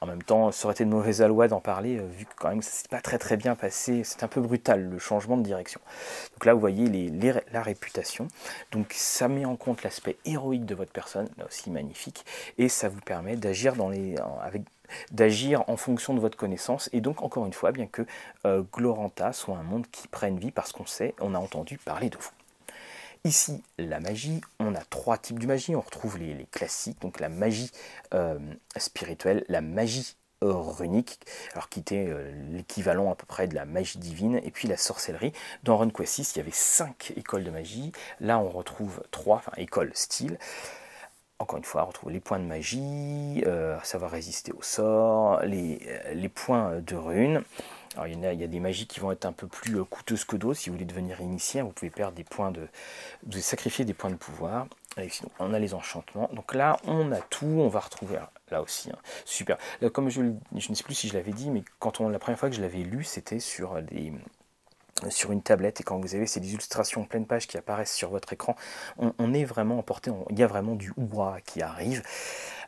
[0.00, 2.62] En même temps, ça aurait été de mauvaise aloi d'en parler, vu que quand même
[2.62, 4.02] ça s'est pas très très bien passé.
[4.04, 5.80] C'est un peu brutal le changement de direction.
[6.34, 7.10] Donc là, vous voyez
[7.52, 8.28] la réputation.
[8.70, 12.24] Donc ça met en compte l'aspect héroïque de votre personne, là aussi magnifique,
[12.58, 14.62] et ça vous permet d'agir dans les avec
[15.10, 16.88] d'agir en fonction de votre connaissance.
[16.92, 18.06] Et donc, encore une fois, bien que
[18.44, 22.10] euh, Gloranta soit un monde qui prenne vie parce qu'on sait, on a entendu parler
[22.10, 22.30] de vous.
[23.24, 25.74] Ici, la magie, on a trois types de magie.
[25.74, 27.70] On retrouve les, classiques, donc la magie
[28.14, 28.38] euh,
[28.76, 31.18] spirituelle, la magie runique,
[31.52, 34.76] alors qui était euh, l'équivalent à peu près de la magie divine, et puis la
[34.76, 35.32] sorcellerie.
[35.64, 37.92] Dans RunQuest 6, il y avait cinq écoles de magie.
[38.20, 40.38] Là, on retrouve trois, enfin écoles style
[41.38, 46.28] encore une fois, retrouver les points de magie, euh, savoir résister au sort, les, euh,
[46.34, 47.42] points de runes.
[47.94, 50.36] Alors, il y, a, des magies qui vont être un peu plus euh, coûteuses que
[50.36, 50.58] d'autres.
[50.58, 52.68] Si vous voulez devenir initié, vous pouvez perdre des points de,
[53.26, 54.66] vous sacrifier des points de pouvoir.
[55.38, 56.28] on a les enchantements.
[56.32, 57.46] Donc là, on a tout.
[57.46, 58.18] On va retrouver
[58.50, 58.90] là aussi.
[58.90, 58.98] Hein.
[59.24, 59.58] super.
[59.92, 60.22] comme je,
[60.56, 62.56] je ne sais plus si je l'avais dit, mais quand on la première fois que
[62.56, 64.12] je l'avais lu, c'était sur des
[65.10, 68.32] sur une tablette et quand vous avez ces illustrations pleine page qui apparaissent sur votre
[68.32, 68.56] écran,
[68.98, 72.02] on, est vraiment emporté, il y a vraiment du ouah qui arrive.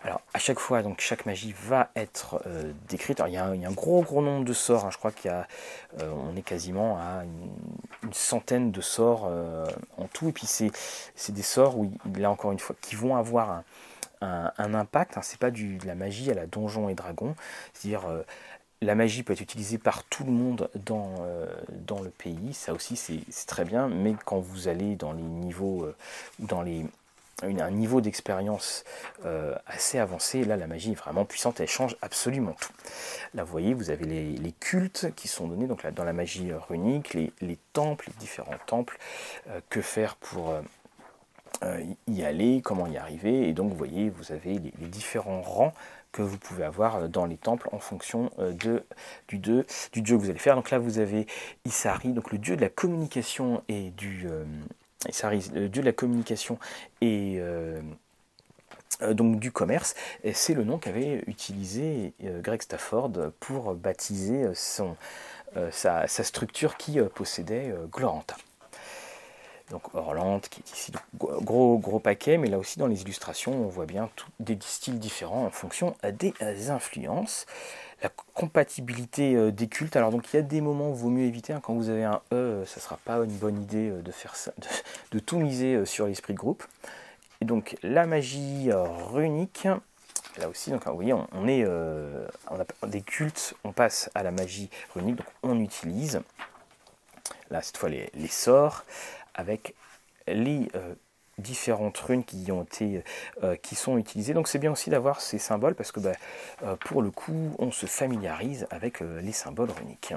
[0.02, 3.20] Alors à chaque fois, donc chaque magie va être euh, décrite.
[3.26, 4.86] Il, y a un, gros gros nombre de sorts.
[4.86, 4.90] Hein.
[4.90, 5.46] Je crois qu'il y a,
[6.00, 9.66] euh, on est quasiment à une, centaine de sorts euh,
[9.98, 10.28] en tout.
[10.28, 10.70] Et puis c'est,
[11.32, 13.62] des sorts où là encore une fois, qui vont avoir
[14.22, 15.18] un, impact.
[15.18, 15.22] Hein.
[15.22, 17.34] C'est pas du, de la magie à la donjon et dragon.
[17.74, 18.06] C'est-à-dire
[18.82, 21.46] la magie peut être utilisée par tout le monde dans, euh,
[22.02, 25.94] le pays, ça aussi c'est très bien, mais quand vous allez dans les niveaux, euh,
[26.38, 26.86] dans les,
[27.42, 28.84] un niveau d'expérience
[29.26, 32.72] euh, assez avancé, là la magie est vraiment puissante, elle change absolument tout.
[33.34, 36.50] Là vous voyez, vous avez les, cultes qui sont donnés donc là, dans la magie
[36.52, 38.98] runique, les, les temples, les différents temples,
[39.68, 40.54] que faire pour
[42.08, 45.74] y aller, comment y arriver, et donc vous voyez, vous avez les différents rangs
[46.12, 48.84] que vous pouvez avoir dans les temples en fonction euh, de,
[49.28, 50.56] du, dieu, que vous allez faire.
[50.56, 51.26] Donc là, vous avez
[51.64, 54.26] Isari, donc le dieu de la communication et du...
[54.28, 54.44] Euh,
[55.68, 56.58] dieu de la communication
[57.00, 57.36] et...
[57.38, 57.80] Euh,
[59.12, 59.94] donc du commerce,
[60.34, 64.94] c'est le nom qu'avait utilisé Greg Stafford pour baptiser son,
[65.70, 68.36] sa, sa, structure qui possédait Gloranta
[69.70, 73.68] donc Orlante qui est ici, gros gros paquet, mais là aussi dans les illustrations on
[73.68, 77.46] voit bien des styles différents en fonction des influences.
[78.02, 81.10] La compatibilité euh, des cultes, alors donc il y a des moments où il vaut
[81.10, 81.60] mieux éviter, hein.
[81.62, 84.36] quand vous avez un E, ça ne sera pas une bonne idée euh, de faire
[84.36, 84.52] ça,
[85.12, 86.64] de, tout miser euh, sur l'esprit de groupe.
[87.42, 88.70] Et donc la magie
[89.12, 89.66] runique,
[90.38, 91.64] là aussi, donc, vous voyez, on, est,
[92.86, 96.20] des cultes, on passe à la magie runique, donc on utilise,
[97.50, 98.84] là cette fois les sorts,
[99.40, 99.74] avec
[100.28, 100.94] les euh,
[101.38, 103.02] différentes runes qui ont été
[103.42, 104.34] euh, qui sont utilisées.
[104.34, 106.12] Donc c'est bien aussi d'avoir ces symboles parce que bah,
[106.62, 110.14] euh, pour le coup on se familiarise avec les symboles runiques.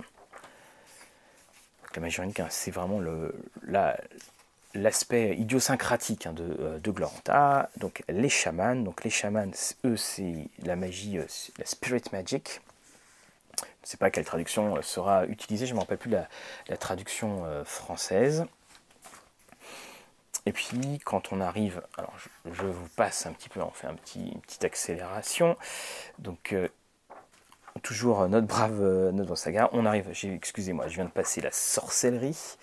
[1.95, 2.99] la magie runique, hein, c'est vraiment
[4.73, 7.69] l'aspect idiosyncratique hein, de, de, Gloranta.
[7.77, 9.51] Donc les chamans, donc les chamans,
[9.85, 11.17] eux c'est la magie,
[11.57, 12.61] la spirit magic.
[13.57, 17.45] Je ne sais pas quelle traduction sera utilisée, je ne me rappelle plus la traduction
[17.65, 18.45] française.
[20.45, 22.13] Et puis quand on arrive, alors
[22.45, 25.57] je, vous passe un petit peu, on fait une petite accélération.
[26.19, 26.67] Donc euh,
[27.81, 32.57] toujours notre brave euh, notre saga, on arrive, excusez-moi, je viens de passer la sorcellerie.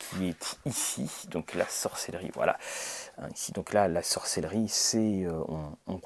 [0.00, 2.58] Qui est ici, donc la sorcellerie, voilà.
[3.18, 5.42] Hein, ici, donc là, la sorcellerie, c'est euh,
[5.86, 5.98] on,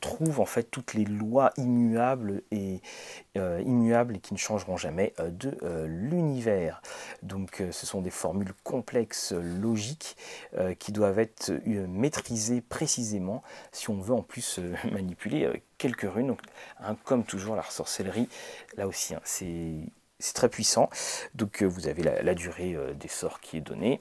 [0.00, 2.82] trouve en fait toutes les lois immuables et
[3.38, 6.82] euh, immuables et qui ne changeront jamais euh, de l'univers.
[7.22, 10.16] Donc, ce sont des formules complexes, logiques,
[10.78, 14.60] qui doivent être maîtrisées précisément si on veut en plus
[14.92, 16.28] manipuler quelques runes.
[16.28, 16.40] Donc,
[16.80, 18.28] hein, comme toujours, la sorcellerie,
[18.76, 19.80] là aussi, hein, c'est
[20.34, 20.90] très puissant.
[21.34, 24.00] Donc, vous avez la durée des sorts qui est donnée.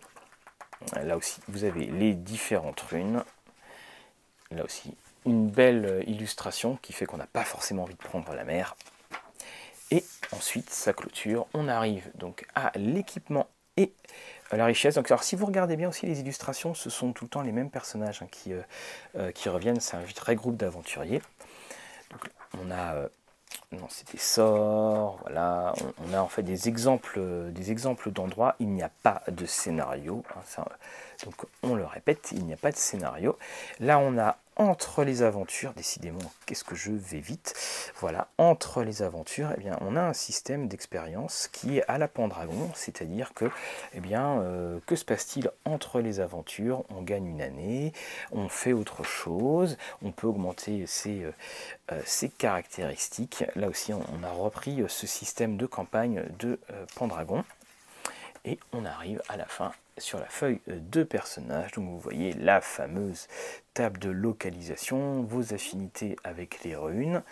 [0.93, 3.23] Là aussi, vous avez les différentes runes.
[4.51, 8.33] Là aussi, une belle euh, illustration qui fait qu'on n'a pas forcément envie de prendre
[8.33, 8.75] la mer.
[9.91, 13.47] Et ensuite, sa clôture, on arrive donc à l'équipement
[13.77, 13.93] et
[14.51, 14.95] à la richesse.
[14.95, 17.51] Donc, alors, si vous regardez bien aussi les illustrations, ce sont tout le temps les
[17.51, 18.61] mêmes personnages hein, qui, euh,
[19.17, 19.79] euh, qui reviennent.
[19.79, 21.21] C'est un vrai groupe d'aventuriers.
[22.59, 23.07] on a
[23.71, 25.73] non, c'est des sorts, voilà.
[26.07, 27.19] On, a en fait des exemples,
[28.11, 28.55] d'endroits.
[28.59, 30.23] Il n'y a pas de scénario.
[30.35, 30.63] Hein,
[31.23, 33.37] donc on le répète, il n'y a pas de scénario.
[33.79, 37.53] Là, on a entre les aventures, décidément, qu'est-ce que je vais vite.
[37.99, 42.07] Voilà, entre les aventures, eh bien, on a un système d'expérience qui est à la
[42.07, 43.49] Pendragon, c'est-à-dire que,
[43.93, 46.83] eh bien, euh, que se passe-t-il entre les aventures?
[46.89, 47.91] On gagne une année,
[48.31, 51.31] on fait autre chose, on peut augmenter ses, euh,
[51.91, 53.43] euh, caractéristiques.
[53.55, 56.59] Là aussi, on, a repris ce système de campagne de
[56.95, 57.43] Pendragon.
[58.43, 61.71] Et on arrive à la fin sur la feuille de personnage.
[61.73, 63.27] Donc vous voyez la fameuse
[63.73, 67.23] table de localisation, vos affinités avec les runes,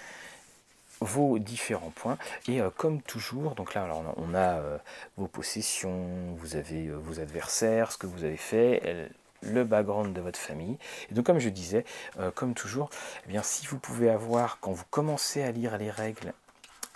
[1.00, 2.18] vos différents points.
[2.48, 4.78] Et euh, comme toujours, donc là alors, on a euh,
[5.18, 9.10] vos possessions, vous avez euh, vos adversaires, ce que vous avez fait,
[9.42, 10.78] le background de votre famille.
[11.12, 11.84] Et donc comme je disais,
[12.36, 12.90] comme toujours,
[13.26, 16.34] eh bien, si vous pouvez avoir, quand vous commencez à lire les règles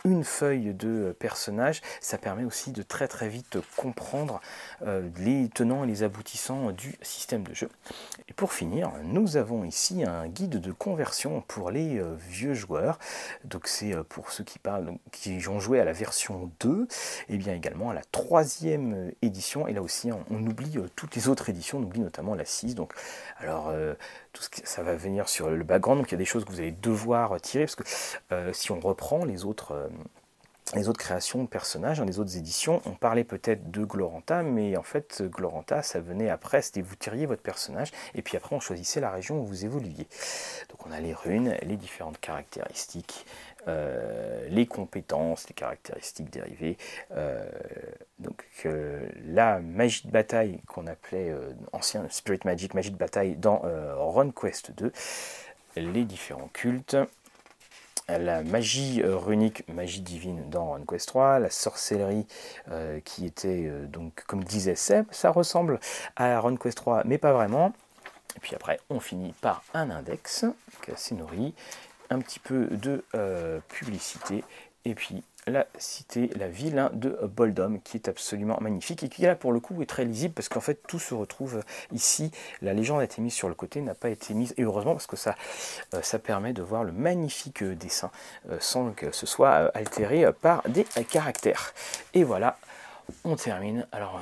[0.07, 4.41] une feuille de personnage, ça permet aussi de très très vite comprendre
[4.81, 7.69] euh, les tenants et les aboutissants du système de jeu.
[8.29, 12.99] Et pour finir, nous avons ici un guide de conversion pour les euh, vieux joueurs.
[13.43, 16.87] Donc c'est euh, pour ceux qui parlent, qui ont joué à la version 2,
[17.29, 19.67] et bien également à la troisième édition.
[19.67, 22.75] Et là aussi, on, oublie toutes les autres éditions, on oublie notamment la 6.
[22.75, 22.93] Donc,
[23.39, 23.73] alors,
[24.43, 26.01] ce ça va venir sur le background.
[26.01, 27.83] Donc il y a des choses que vous allez devoir tirer parce que
[28.53, 29.89] si on reprend les autres
[30.75, 34.75] les autres créations de personnages, dans les autres éditions, on parlait peut-être de Gloranta, mais
[34.75, 38.59] en fait, Gloranta, ça venait après, c'était vous tiriez votre personnage, et puis après, on
[38.59, 40.07] choisissait la région où vous évoluiez.
[40.69, 43.25] Donc on a les runes, les différentes caractéristiques,
[43.67, 46.77] euh, les compétences, les caractéristiques dérivées.
[47.11, 47.45] Euh,
[48.19, 51.33] donc euh, la magie de bataille qu'on appelait
[51.73, 53.61] ancien Spirit Magic, magie de bataille dans
[53.97, 54.91] RunQuest 2,
[55.75, 56.97] les différents cultes,
[58.07, 62.25] la magie runique, magie divine dans Quest 3, la sorcellerie
[63.03, 65.79] qui était donc comme disait Seb, ça ressemble
[66.15, 67.73] à Quest 3 mais pas vraiment.
[68.35, 70.45] Et puis après on finit par un index
[70.89, 71.53] est assez nourri,
[72.09, 73.03] un petit peu de
[73.67, 74.43] publicité
[74.85, 79.21] et puis la cité, la ville hein, de Boldom, qui est absolument magnifique et qui
[79.23, 82.31] là pour le coup est très lisible parce qu'en fait tout se retrouve ici.
[82.61, 85.07] La légende a été mise sur le côté, n'a pas été mise, et heureusement parce
[85.07, 85.35] que ça,
[85.93, 88.11] euh, ça permet de voir le magnifique euh, dessin
[88.49, 91.73] euh, sans que ce soit altéré par des caractères.
[92.13, 92.57] Et voilà,
[93.23, 93.87] on termine.
[93.91, 94.21] Alors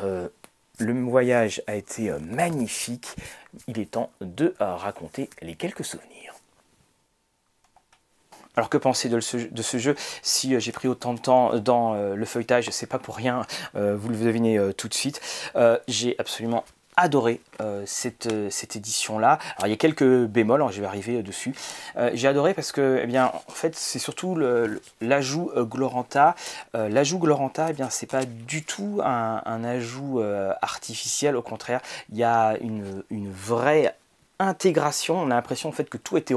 [0.80, 3.16] le voyage a été magnifique,
[3.68, 6.35] il est temps de raconter les quelques souvenirs.
[8.56, 12.16] Alors que penser de ce, jeu Si euh, j'ai pris autant de temps dans euh,
[12.16, 15.22] le feuilletage, c'est pas pour rien, euh, vous le devinez tout de suite.
[15.88, 16.64] j'ai absolument
[16.98, 17.42] adoré
[17.86, 18.28] cette,
[18.76, 19.40] édition-là.
[19.58, 21.54] Alors il y a quelques bémols, hein, je vais arriver dessus.
[22.14, 24.38] j'ai adoré parce que, eh bien, en fait, c'est surtout
[25.02, 26.36] l'ajout Gloranta.
[26.74, 30.22] l'ajout Gloranta, eh bien, c'est pas du tout un, ajout
[30.62, 31.36] artificiel.
[31.36, 33.96] Au contraire, il y a une vraie
[34.40, 36.36] intégration, on a l'impression en fait que tout a été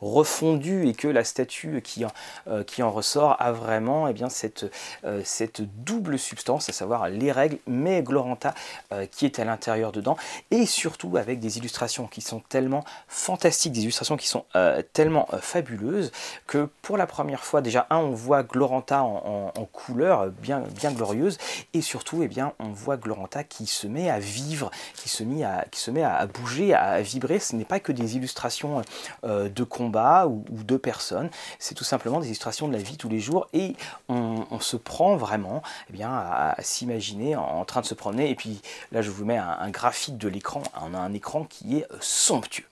[0.00, 2.10] refondu et que la statue qui en,
[2.48, 4.66] euh, qui en ressort a vraiment eh bien, cette,
[5.04, 8.54] euh, cette double substance, à savoir les règles, mais Gloranta
[8.92, 10.16] euh, qui est à l'intérieur dedans,
[10.50, 14.44] et surtout avec des illustrations qui sont tellement fantastiques, des illustrations qui sont
[14.92, 16.12] tellement fabuleuses,
[16.46, 21.38] que pour la première fois, déjà, un, on voit Gloranta en, couleur bien, bien glorieuse,
[21.74, 25.44] et surtout, eh bien, on voit Gloranta qui se met à vivre, qui se met
[25.44, 28.82] à, qui se met à bouger, à vibrer ce n'est pas que des illustrations
[29.24, 33.08] euh, de combat ou, de personnes, c'est tout simplement des illustrations de la vie tous
[33.08, 33.74] les jours et
[34.08, 35.62] on, se prend vraiment
[35.94, 38.30] eh à, s'imaginer en, train de se promener.
[38.30, 38.60] Et puis
[38.92, 40.62] là, je vous mets un, graphique de l'écran.
[40.80, 42.67] On a un écran qui est euh, somptueux.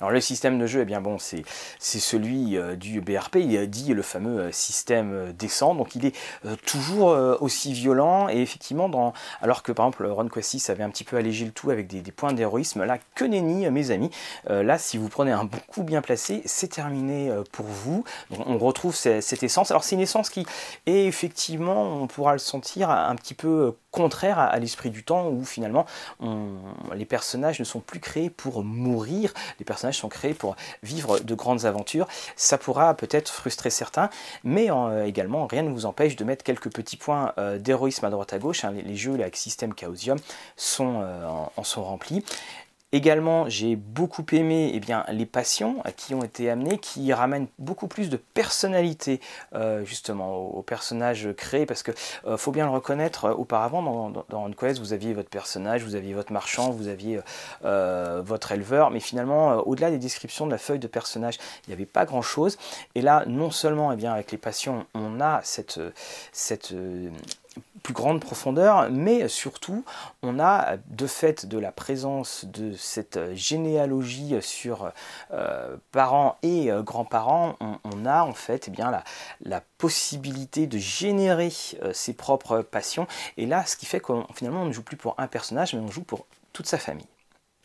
[0.00, 1.44] Alors le système de jeu, eh bien bon, c'est
[1.78, 6.16] celui du BRP, il dit le fameux système descend, donc il est
[6.66, 7.08] toujours
[7.40, 11.04] aussi violent et effectivement, dans, alors que par exemple Ron Quest 6 avait un petit
[11.04, 14.10] peu allégé le tout avec des, points d'héroïsme, là que nenni mes amis,
[14.48, 18.04] là si vous prenez un bon coup bien placé, c'est terminé pour vous.
[18.30, 19.70] On retrouve cette essence.
[19.70, 20.46] Alors c'est une essence qui
[20.86, 25.44] est effectivement, on pourra le sentir, un petit peu contraire à, l'esprit du temps où
[25.44, 25.86] finalement
[26.94, 31.34] les personnages ne sont plus créés pour mourir, les personnages sont créés pour vivre de
[31.34, 32.06] grandes aventures.
[32.36, 34.10] Ça pourra peut-être frustrer certains,
[34.44, 38.10] mais euh, également rien ne vous empêche de mettre quelques petits points euh, d'héroïsme à
[38.10, 38.64] droite à gauche.
[38.64, 38.72] Hein.
[38.72, 40.18] les, jeux avec système Chaosium
[40.80, 42.24] euh, en sont remplis.
[42.92, 47.86] Également, j'ai beaucoup aimé eh bien, les passions qui ont été amenées, qui ramènent beaucoup
[47.86, 49.20] plus de personnalité
[49.54, 51.92] euh, justement aux, personnages créés, parce que
[52.26, 55.94] euh, faut bien le reconnaître, euh, auparavant dans, dans, Quest, vous aviez votre personnage, vous
[55.94, 57.20] aviez votre marchand, vous aviez
[57.62, 61.86] votre éleveur, mais finalement, au-delà des descriptions de la feuille de personnage, il n'y avait
[61.86, 62.58] pas grand-chose.
[62.96, 65.80] Et là, non seulement eh bien, avec les passions, on a cette,
[66.32, 66.74] cette
[67.82, 69.84] plus grande profondeur, mais surtout
[70.22, 74.92] on a de fait de la présence de cette généalogie sur
[75.32, 78.90] euh, parents et euh, grands-parents, on, a en fait eh bien,
[79.42, 81.52] la, possibilité de générer
[81.82, 83.06] euh, ses propres passions,
[83.36, 85.80] et là ce qui fait que finalement on ne joue plus pour un personnage, mais
[85.80, 87.06] on joue pour toute sa famille.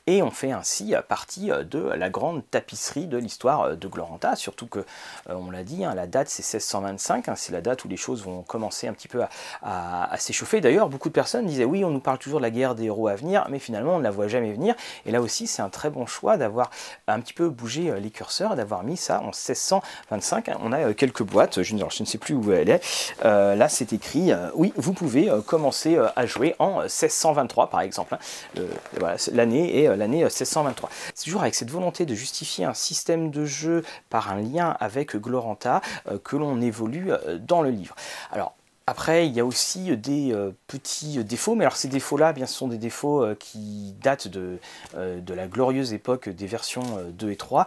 [0.07, 4.35] Et on fait ainsi partie euh, de la grande tapisserie de l'histoire euh, de Gloranta,
[4.35, 4.83] surtout que, euh,
[5.33, 8.23] on l'a dit, hein, la date c'est 1625, hein, c'est la date où les choses
[8.23, 9.23] vont commencer un petit peu
[9.63, 10.61] à, s'échauffer.
[10.61, 13.07] D'ailleurs, beaucoup de personnes disaient oui, on nous parle toujours de la guerre des héros
[13.07, 14.75] à venir, mais finalement on ne la voit jamais venir.
[15.07, 16.69] Et là aussi, c'est un très bon choix d'avoir
[17.07, 20.51] un petit peu bougé les curseurs, d'avoir mis ça en 1625.
[20.61, 22.81] On a quelques boîtes, je, ne sais plus où elle est.
[23.23, 28.15] là, c'est écrit, oui, vous pouvez commencer à jouer en 1623 par exemple.
[28.15, 28.59] Hein.
[29.31, 30.89] L'année est l'année 1623.
[30.89, 34.75] Euh, C'est toujours avec cette volonté de justifier un système de jeu par un lien
[34.79, 37.95] avec Gloranta euh, que l'on évolue euh, dans le livre.
[38.31, 38.55] Alors,
[38.87, 42.53] après, il y a aussi des euh, petits défauts, mais alors ces défauts-là, bien, ce
[42.53, 44.59] sont des défauts euh, qui datent de,
[44.95, 47.65] euh, de, la glorieuse époque des versions 2 et 3.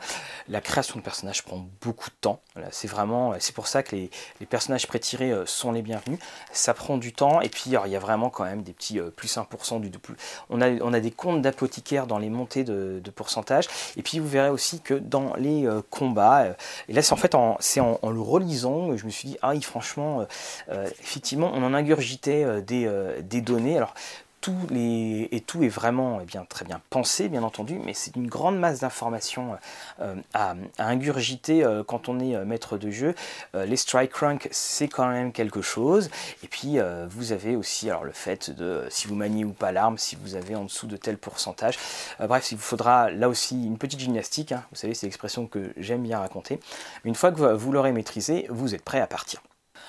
[0.49, 2.41] La création de personnages prend beaucoup de temps.
[2.71, 6.21] c'est vraiment, c'est pour ça que les, les personnages prétirés sont les bienvenus.
[6.53, 9.37] Ça prend du temps, et puis il y a vraiment quand même des petits plus
[9.37, 10.17] 1% du double.
[10.51, 13.67] On a, on a des comptes d'apothicaires dans les montées de, de, pourcentage,
[13.97, 16.55] et puis vous verrez aussi que dans les combats,
[16.89, 19.51] et là c'est en fait c'est en, en, le relisant, je me suis dit, ah
[19.51, 20.27] oui, franchement,
[21.09, 23.77] effectivement, on en ingurgitait euh, des, euh, des données.
[23.77, 23.95] Alors,
[24.41, 28.29] tout et tout est vraiment eh bien, très bien pensé, bien entendu, mais c'est une
[28.29, 29.59] grande masse d'informations
[30.01, 33.17] euh, à, ingurgiter quand on est maître de jeu.
[33.55, 36.09] les strike rank, c'est quand même quelque chose.
[36.45, 36.79] Et puis,
[37.11, 40.37] vous avez aussi alors, le fait de si vous maniez ou pas l'arme, si vous
[40.37, 41.77] avez en dessous de tel pourcentage.
[42.21, 44.53] bref, il vous faudra là aussi une petite gymnastique.
[44.53, 44.63] Hein.
[44.71, 46.61] Vous savez, c'est l'expression que j'aime bien raconter.
[47.03, 49.43] Mais une fois que vous l'aurez maîtrisé, vous êtes prêt à partir.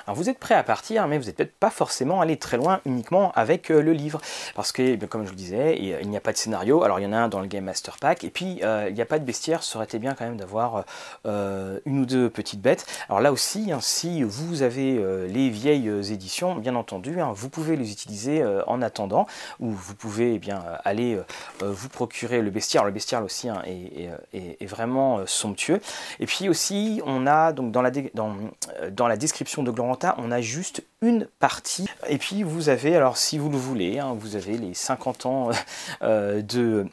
[0.05, 2.79] Alors vous êtes prêt à partir, mais vous n'êtes peut-être pas forcément allé très loin
[2.85, 4.21] uniquement avec euh, le livre.
[4.55, 6.83] Parce que, eh comme je vous le disais, il n'y a pas de scénario.
[6.83, 8.95] Alors il y en a un dans le Game Master Pack, et puis euh, il
[8.95, 9.63] n'y a pas de bestiaire.
[9.63, 10.85] Ça aurait été bien quand même d'avoir
[11.25, 12.85] euh, une ou deux petites bêtes.
[13.09, 17.75] Alors là aussi, hein, si vous avez les vieilles éditions, bien entendu, hein, vous pouvez
[17.75, 19.27] les utiliser en attendant,
[19.59, 21.19] ou vous pouvez eh bien, aller
[21.61, 22.83] vous procurer le bestiaire.
[22.83, 25.81] le bestiaire aussi hein, est, vraiment somptueux.
[26.19, 30.41] Et puis aussi, on a donc dans la, dans la description de Gland on a
[30.41, 31.87] juste une partie.
[32.07, 35.49] Et puis vous avez, alors si vous le voulez, hein, vous avez les 50 ans
[36.01, 36.87] euh, de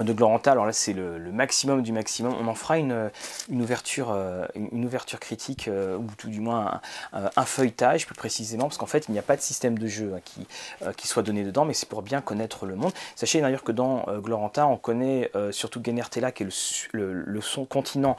[0.00, 3.10] de Gloranta, alors là c'est le, maximum du maximum, on en fera une,
[3.48, 6.80] ouverture, euh, une ouverture critique, euh, ou tout du moins
[7.12, 10.12] un, feuilletage plus précisément, parce qu'en fait il n'y a pas de système de jeu
[10.16, 12.92] hein, qui, soit donné dedans, mais c'est pour bien connaître le monde.
[13.14, 18.16] Sachez d'ailleurs que dans Gloranta on connaît surtout Genertella qui est le son continent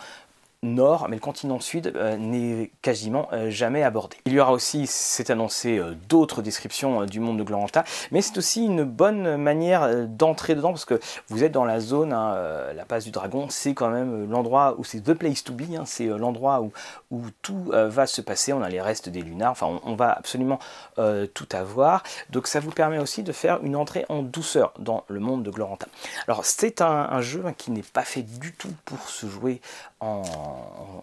[0.66, 4.18] nord, mais le continent sud euh, n'est quasiment euh, jamais abordé.
[4.26, 8.38] Il y aura aussi, c'est annoncé, euh, d'autres descriptions du monde de Gloranta, mais c'est
[8.38, 11.00] aussi une bonne manière d'entrer dedans parce que
[11.30, 12.36] vous êtes dans la zone, hein,
[12.76, 15.84] la passe du dragon, c'est quand même l'endroit où c'est the place to be, hein,
[15.86, 16.72] c'est l'endroit où,
[17.16, 18.54] où tout va se passer.
[18.54, 20.60] On a les restes des lunars, enfin on, va absolument
[20.96, 22.04] tout avoir.
[22.30, 25.52] Donc ça vous permet aussi de faire une entrée en douceur dans le monde de
[25.52, 25.88] Gloranta.
[26.28, 29.62] Alors c'est un, jeu hein, qui n'est pas fait du tout pour se jouer
[30.00, 30.24] en,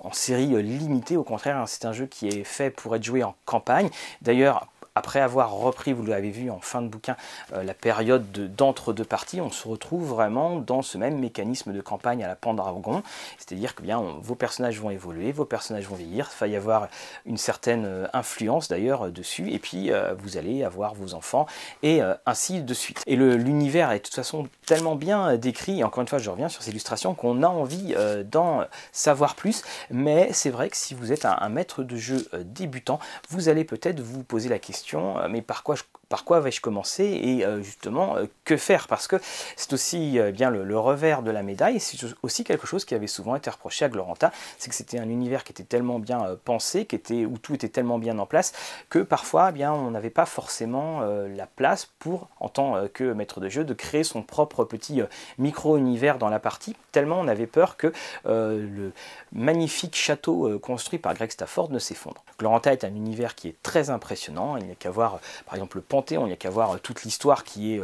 [0.03, 1.17] en, série limitée.
[1.17, 3.91] Au contraire, hein, c'est un jeu qui est fait pour être joué en campagne.
[4.21, 7.17] D'ailleurs, après avoir repris, vous l'avez vu en fin de bouquin,
[7.53, 12.29] la période d'entre-deux parties, on se retrouve vraiment dans ce même mécanisme de campagne à
[12.29, 13.03] la Pendragon,
[13.39, 16.89] c'est-à-dire que bien vos personnages vont évoluer, vos personnages vont vieillir, il va y avoir
[17.27, 21.47] une certaine influence d'ailleurs dessus, et puis vous allez avoir vos enfants,
[21.83, 23.03] et ainsi de suite.
[23.07, 26.49] Et l'univers est de toute façon tellement bien décrit, et encore une fois je reviens
[26.49, 31.13] sur ces illustrations, qu'on a envie d'en savoir plus, mais c'est vrai que si vous
[31.13, 34.82] êtes un, maître de jeu euh, débutant, vous allez peut-être vous poser la question,
[35.19, 38.87] euh, mais par quoi je par quoi vais-je commencer et euh, justement que faire?
[38.87, 39.17] Parce que
[39.57, 43.35] c'est aussi bien le, revers de la médaille, c'est aussi quelque chose qui avait souvent
[43.35, 46.97] été reproché à Gloranta, c'est que c'était un univers qui était tellement bien pensé, qui
[46.97, 48.53] était, où tout était tellement bien en place,
[48.91, 53.41] que parfois eh bien, on n'avait pas forcément la place pour, en tant que maître
[53.41, 55.01] de jeu, de créer son propre petit
[55.39, 57.93] micro-univers dans la partie, tellement on avait peur que
[58.27, 58.93] le
[59.33, 62.23] magnifique château construit par Greg Stafford ne s'effondre.
[62.39, 64.57] Gloranta est un univers qui est très impressionnant.
[64.57, 67.05] Il n'y a qu'à voir, par exemple, le Panthéon, il n'y a qu'à voir toute
[67.05, 67.81] l'histoire qui est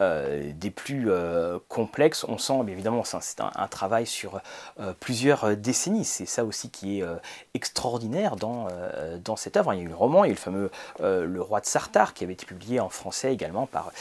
[0.00, 2.24] euh, des plus euh, complexes.
[2.26, 4.40] On sent, bien évidemment, c'est un, travail sur
[4.80, 6.06] euh, plusieurs décennies.
[6.06, 7.04] C'est ça aussi qui est
[7.54, 8.68] extraordinaire dans,
[9.22, 9.74] dans cette œuvre.
[9.74, 10.70] Il y a eu le roman, il y a eu le fameux
[11.00, 13.92] Le Roi de Sartar qui avait été publié en français également par,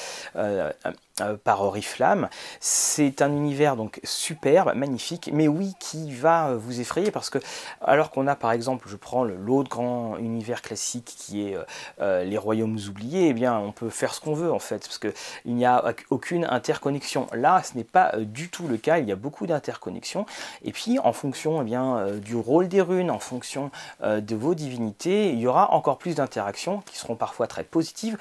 [1.44, 2.30] par Oriflamme.
[2.60, 7.40] C'est un univers donc superbe, magnifique, mais oui, qui va vous effrayer parce que,
[7.82, 11.58] alors qu'on a par exemple, je prends l'autre grand univers classique qui est
[12.00, 15.56] Les Royaumes oubliés, eh bien, on peut faire ce qu'on veut en fait, parce qu'il
[15.56, 17.28] n'y a aucune interconnexion.
[17.34, 20.26] Là, ce n'est pas euh, du tout le cas, il y a beaucoup d'interconnexions.
[20.64, 23.72] Et puis, en fonction eh euh, du rôle des runes, en fonction
[24.04, 28.18] euh, de vos divinités, il y aura encore plus d'interactions qui seront parfois très positives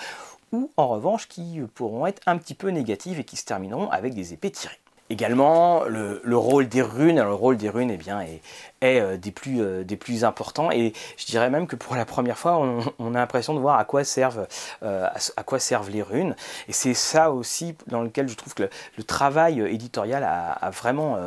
[0.53, 4.14] ou en revanche qui pourront être un petit peu négatives et qui se termineront avec
[4.14, 4.79] des épées tirées.
[5.11, 8.42] Également, le, rôle des runes, le rôle des runes eh bien, est,
[8.82, 12.59] est des, plus, des plus importants et je dirais même que pour la première fois,
[12.98, 14.46] on, a l'impression de voir à quoi servent,
[14.82, 16.36] à, quoi servent les runes.
[16.68, 21.18] Et c'est ça aussi dans lequel je trouve que le, travail éditorial a, vraiment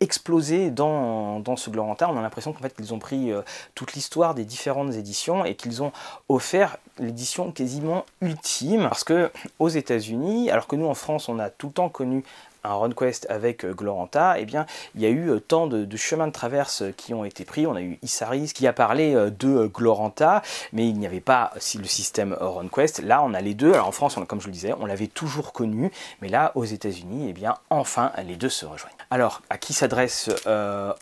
[0.00, 2.10] explosé dans, dans ce Gloranta.
[2.10, 3.30] On a l'impression qu'en fait, qu'ils ont pris
[3.76, 5.92] toute l'histoire des différentes éditions et qu'ils ont
[6.28, 8.82] offert l'édition quasiment ultime.
[8.82, 12.24] Parce que aux États-Unis, alors que nous en France, on a tout le temps connu
[12.64, 16.26] un RunQuest avec euh, Gloranta, eh bien, il y a eu euh, tant de, chemins
[16.26, 17.66] de traverse euh, qui ont été pris.
[17.66, 20.42] On a eu Issaris qui a parlé de Gloranta,
[20.72, 23.02] mais il n'y avait pas le système RunQuest.
[23.02, 23.72] Là, on a les deux.
[23.72, 25.90] Alors en France, comme je le disais, on l'avait toujours connu,
[26.20, 28.92] mais là, aux États-Unis, eh bien, enfin, les deux se rejoignent.
[29.10, 30.92] Alors, à qui s'adresse euh,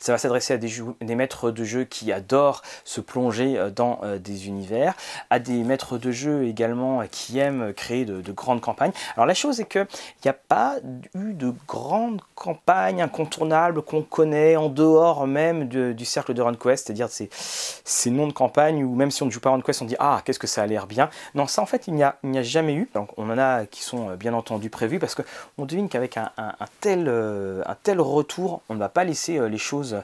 [0.00, 4.94] Ça va s'adresser à des, maîtres de jeu qui adorent se plonger dans des univers,
[5.30, 8.92] à des maîtres de jeu également qui aiment créer de, de grandes campagnes.
[9.14, 9.86] Alors la chose est qu'il
[10.24, 10.76] n'y a pas
[11.14, 17.08] eu de grandes campagnes incontournables qu'on connaît en dehors même du cercle de RunQuest, c'est-à-dire
[17.08, 19.96] ces, ces noms de campagne où même si on ne joue pas RunQuest, on dit
[19.98, 21.10] ah qu'est-ce que ça a l'air bien?
[21.34, 22.88] Non, ça en fait il n'y a, jamais eu.
[23.16, 26.30] On en a qui sont euh, bien entendu prévus parce qu'on devine qu'avec un,
[26.80, 29.96] tel, euh, un tel retour, on ne va pas laisser euh, les choses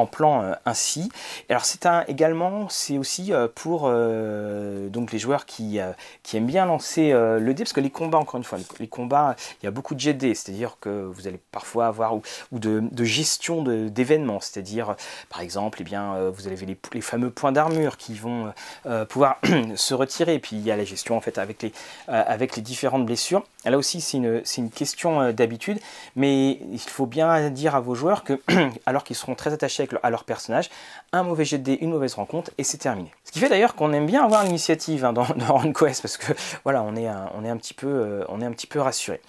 [0.00, 1.10] en plan ainsi.
[1.48, 5.78] alors c'est un également, c'est aussi pour donc les joueurs qui,
[6.22, 9.36] qui aiment bien lancer le dé parce que les combats encore une fois, les combats,
[9.62, 12.22] il y a beaucoup de c'est-à-dire que vous allez parfois avoir, ou,
[12.52, 14.96] de, gestion d'événements, c'est-à-dire
[15.28, 18.50] par exemple, eh bien, euh, vous avez les, fameux points d'armure qui vont euh,
[18.86, 19.38] euh, pouvoir
[19.76, 21.72] se retirer, puis il y a la gestion en fait avec les,
[22.08, 23.44] avec les différentes blessures.
[23.64, 25.78] Là aussi, c'est une, une, question d'habitude,
[26.16, 28.40] mais il faut bien dire à vos joueurs que,
[28.86, 30.70] alors qu'ils seront très attachés à leur personnage,
[31.12, 33.10] un mauvais jet de une mauvaise rencontre, et c'est terminé.
[33.24, 36.32] Ce qui fait d'ailleurs qu'on aime bien avoir l'initiative hein, dans, dans RunQuest, parce que
[36.64, 39.20] voilà, on est un, on est un, petit, peu, on est un petit peu rassuré.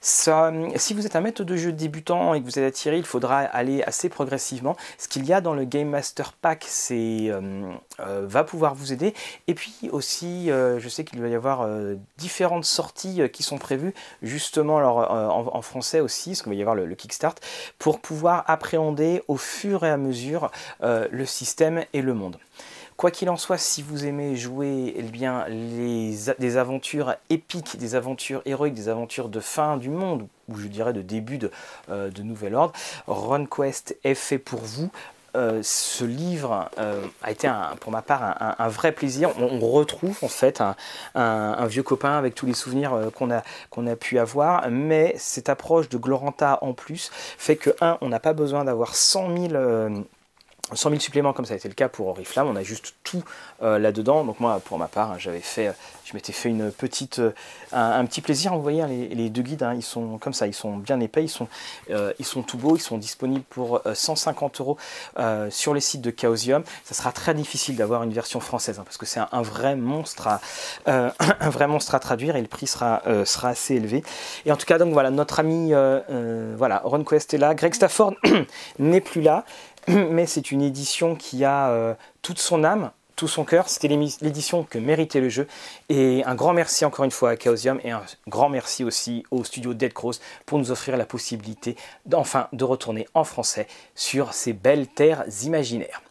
[0.00, 3.38] Si vous êtes un maître de jeu débutant et que vous êtes attiré, il faudra
[3.38, 4.76] aller assez progressivement.
[4.96, 8.92] Ce qu'il y a dans le Game Master Pack, c'est euh, euh, va pouvoir vous
[8.92, 9.14] aider.
[9.46, 11.68] Et puis aussi, euh, je sais qu'il va y avoir
[12.16, 16.76] différentes sorties qui sont prévues, justement alors, en, français aussi, parce qu'il va y avoir
[16.76, 17.36] le, le, Kickstart,
[17.78, 22.38] pour pouvoir appréhender au fur et à mesure le système et le monde.
[22.98, 28.42] Quoi qu'il en soit, si vous aimez jouer eh bien, des aventures épiques, des aventures
[28.44, 31.52] héroïques, des aventures de fin du monde, ou je dirais de début de,
[31.90, 32.72] euh, Nouvel Ordre,
[33.06, 34.90] RunQuest est fait pour vous.
[35.36, 39.30] Euh, ce livre euh, a été pour ma part un, vrai plaisir.
[39.38, 40.60] On, retrouve en fait
[41.14, 45.48] un, vieux copain avec tous les souvenirs qu'on a, qu'on a pu avoir, mais cette
[45.48, 50.04] approche de Gloranta en plus fait que, un, on n'a pas besoin d'avoir 100 000
[50.72, 53.22] 100 000 suppléments comme ça a été le cas pour Oriflamme, on a juste tout
[53.62, 54.24] euh, là-dedans.
[54.24, 55.72] Donc moi, pour ma part, hein, j'avais fait,
[56.04, 57.32] je m'étais fait euh,
[57.72, 58.54] un, petit plaisir.
[58.54, 61.24] Vous voyez, hein, les, deux guides, hein, ils sont comme ça, ils sont bien épais,
[61.24, 61.48] ils sont,
[61.90, 62.12] euh,
[62.46, 64.76] tout beaux, ils sont disponibles pour 150 euros
[65.50, 66.62] sur les sites de Chaosium.
[66.84, 72.00] Ça sera très difficile d'avoir une version française parce que c'est un, vrai monstre à,
[72.00, 73.02] traduire et le prix sera,
[73.42, 74.02] assez élevé.
[74.44, 75.72] Et en tout cas, donc voilà, notre ami,
[76.56, 78.14] voilà, est là, Greg Stafford
[78.78, 79.44] n'est plus là.
[80.10, 83.68] mais c'est une édition qui a euh, toute son âme, tout son cœur.
[83.68, 85.46] C'était l'édition que méritait le jeu.
[85.88, 89.44] Et un grand merci encore une fois à Chaosium et un grand merci aussi au
[89.44, 91.76] studio Dead Cross pour nous offrir la possibilité
[92.06, 96.02] d'enfin de retourner en français sur ces belles terres imaginaires.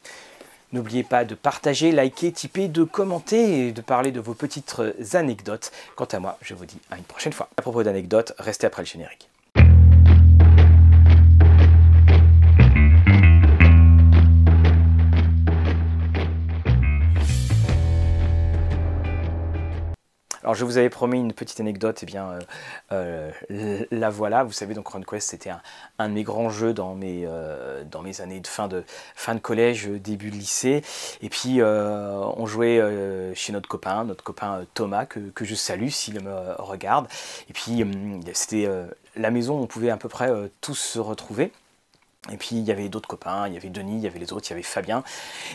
[0.74, 4.76] N'oubliez pas de partager, liker, typer, de commenter et de parler de vos petites
[5.14, 5.72] anecdotes.
[5.96, 7.48] Quant à moi, je vous dis à une prochaine fois.
[7.56, 9.30] À propos d'anecdotes, restez après le générique.
[20.48, 22.40] Alors je vous avais promis une petite anecdote, et eh bien
[22.94, 24.46] euh, euh, la voilà.
[24.46, 25.50] Vous savez donc RunQuest c'était
[26.00, 29.36] un, de mes grands jeux dans mes, euh, dans mes années de fin, de fin
[29.36, 30.84] de collège, début de lycée.
[31.22, 32.82] Et puis on jouait
[33.36, 37.10] chez notre copain, notre copain Thomas, que, que je salue s'il me regarde.
[37.50, 37.84] Et puis
[38.32, 38.70] c'était
[39.18, 40.32] la maison où on pouvait à peu près
[40.62, 41.52] tous se retrouver.
[42.32, 44.34] Et puis il y avait d'autres copains, il y avait Denis, il y avait les
[44.34, 45.04] autres, il y avait Fabien.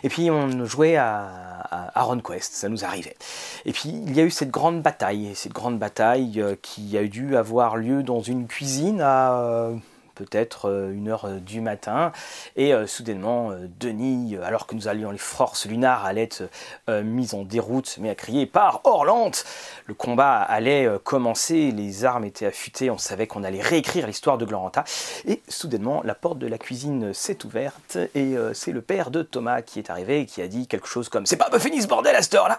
[0.03, 1.29] Et puis on jouait à,
[1.70, 2.07] à,
[2.41, 3.16] ça nous arrivait.
[3.64, 7.05] Et puis il y a eu cette grande bataille, cette grande bataille euh, qui a
[7.05, 9.77] dû avoir lieu dans une cuisine à euh,
[10.15, 12.13] peut-être euh, une heure euh, du matin,
[12.57, 16.49] et euh, soudainement Denis, alors que nous allions les forces lunares, allait être
[16.89, 19.45] mise en déroute, mais à crier par Orlante!
[19.87, 24.45] Le combat allait commencer, les armes étaient affûtées, on savait qu'on allait réécrire l'histoire de
[24.45, 24.85] Gloranta,
[25.27, 29.63] et soudainement la porte de la cuisine s'est ouverte, et c'est le père de Thomas
[29.63, 32.15] qui est arrivé et qui a dit quelque chose comme C'est pas fini ce bordel
[32.17, 32.59] à cette heure-là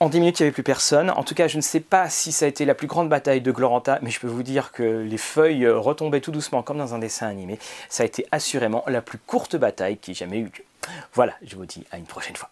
[0.00, 1.10] en 10 minutes, il n'y avait plus personne.
[1.10, 3.40] En tout cas, je ne sais pas si ça a été la plus grande bataille
[3.40, 6.94] de Gloranta, mais je peux vous dire que les feuilles retombaient tout doucement comme dans
[6.94, 7.58] un dessin animé.
[7.88, 10.64] Ça a été assurément la plus courte bataille qui ait jamais eu lieu.
[11.14, 12.50] Voilà, je vous dis à une prochaine fois.